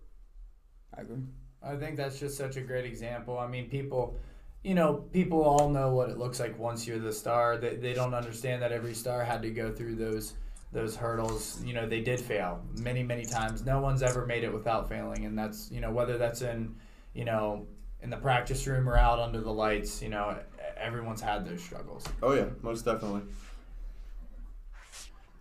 [0.98, 1.24] I agree.
[1.64, 3.40] I think that's just such a great example.
[3.40, 4.16] I mean, people,
[4.64, 7.58] you know, people all know what it looks like once you're the star.
[7.58, 10.34] They, they don't understand that every star had to go through those
[10.72, 11.62] those hurdles.
[11.64, 13.66] You know, they did fail many, many times.
[13.66, 16.76] No one's ever made it without failing, and that's you know whether that's in
[17.14, 17.66] you know
[18.02, 20.02] in the practice room or out under the lights.
[20.02, 20.38] You know,
[20.78, 22.04] everyone's had those struggles.
[22.22, 23.22] Oh yeah, most definitely.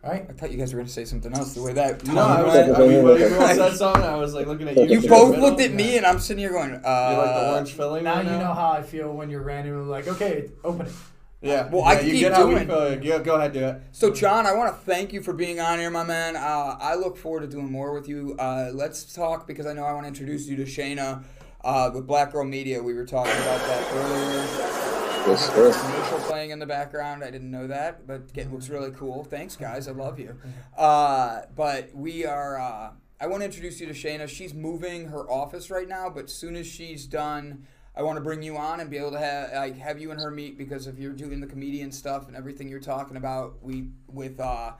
[0.04, 0.26] All right.
[0.28, 1.54] I thought you guys were gonna say something else.
[1.54, 2.54] The way that No, I, was.
[2.54, 5.00] I mean, when everyone said something, I was like looking at you.
[5.00, 7.72] you both looked at me, and I'm sitting here going, uh, You like the orange
[7.72, 8.04] filling?
[8.04, 10.92] Now right you know how I feel when you're randomly like, okay, open it.
[11.40, 11.68] Yeah.
[11.70, 13.02] Well, yeah, I you keep get how we doing- feel.
[13.04, 13.82] Yeah, go ahead, do it.
[13.92, 16.36] So, John, I want to thank you for being on here, my man.
[16.36, 18.34] Uh, I look forward to doing more with you.
[18.38, 21.24] Uh, let's talk because I know I want to introduce you to Shayna
[21.62, 22.82] uh, with Black Girl Media.
[22.82, 24.80] We were talking about that earlier.
[25.26, 25.86] Yes, There's a sir.
[25.86, 27.24] commercial playing in the background.
[27.24, 29.24] I didn't know that, but it looks really cool.
[29.24, 29.88] Thanks, guys.
[29.88, 30.36] I love you.
[30.76, 32.58] Uh, but we are.
[32.60, 34.28] Uh, I want to introduce you to Shayna.
[34.28, 37.66] She's moving her office right now, but soon as she's done,
[37.96, 40.20] I want to bring you on and be able to have like have you and
[40.20, 43.86] her meet because if you're doing the comedian stuff and everything you're talking about, we
[44.08, 44.72] with uh,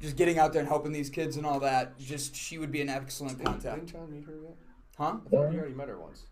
[0.00, 1.98] just getting out there and helping these kids and all that.
[1.98, 3.62] Just she would be an excellent contact.
[3.86, 4.56] Didn't contact, John meet her yet?
[4.96, 5.16] huh?
[5.26, 6.22] I thought you already met her once.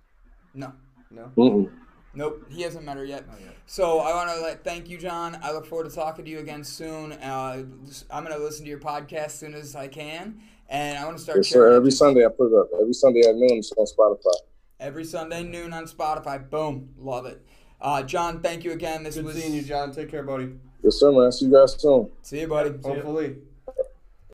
[0.55, 0.72] No.
[1.11, 1.30] No.
[1.36, 1.70] Mm-mm.
[2.14, 3.24] Nope, he hasn't met her yet.
[3.40, 3.56] Yet.
[3.66, 5.38] So I want to like thank you, John.
[5.42, 7.12] I look forward to talking to you again soon.
[7.12, 7.64] Uh,
[8.10, 11.22] I'm gonna listen to your podcast as soon as I can, and I want to
[11.22, 11.76] start Yes, sharing sir.
[11.76, 12.68] Every Sunday I put it up.
[12.80, 14.34] Every Sunday at noon it's on Spotify.
[14.80, 16.48] every Sunday noon on Spotify.
[16.48, 17.44] Boom, love it.
[17.80, 19.02] Uh, John, thank you again.
[19.02, 19.92] This Good was seeing you, John.
[19.92, 20.52] Take care, buddy.
[20.82, 21.32] Yes, sir, man.
[21.32, 22.10] See you guys soon.
[22.22, 22.70] See you, buddy.
[22.82, 23.36] Hopefully.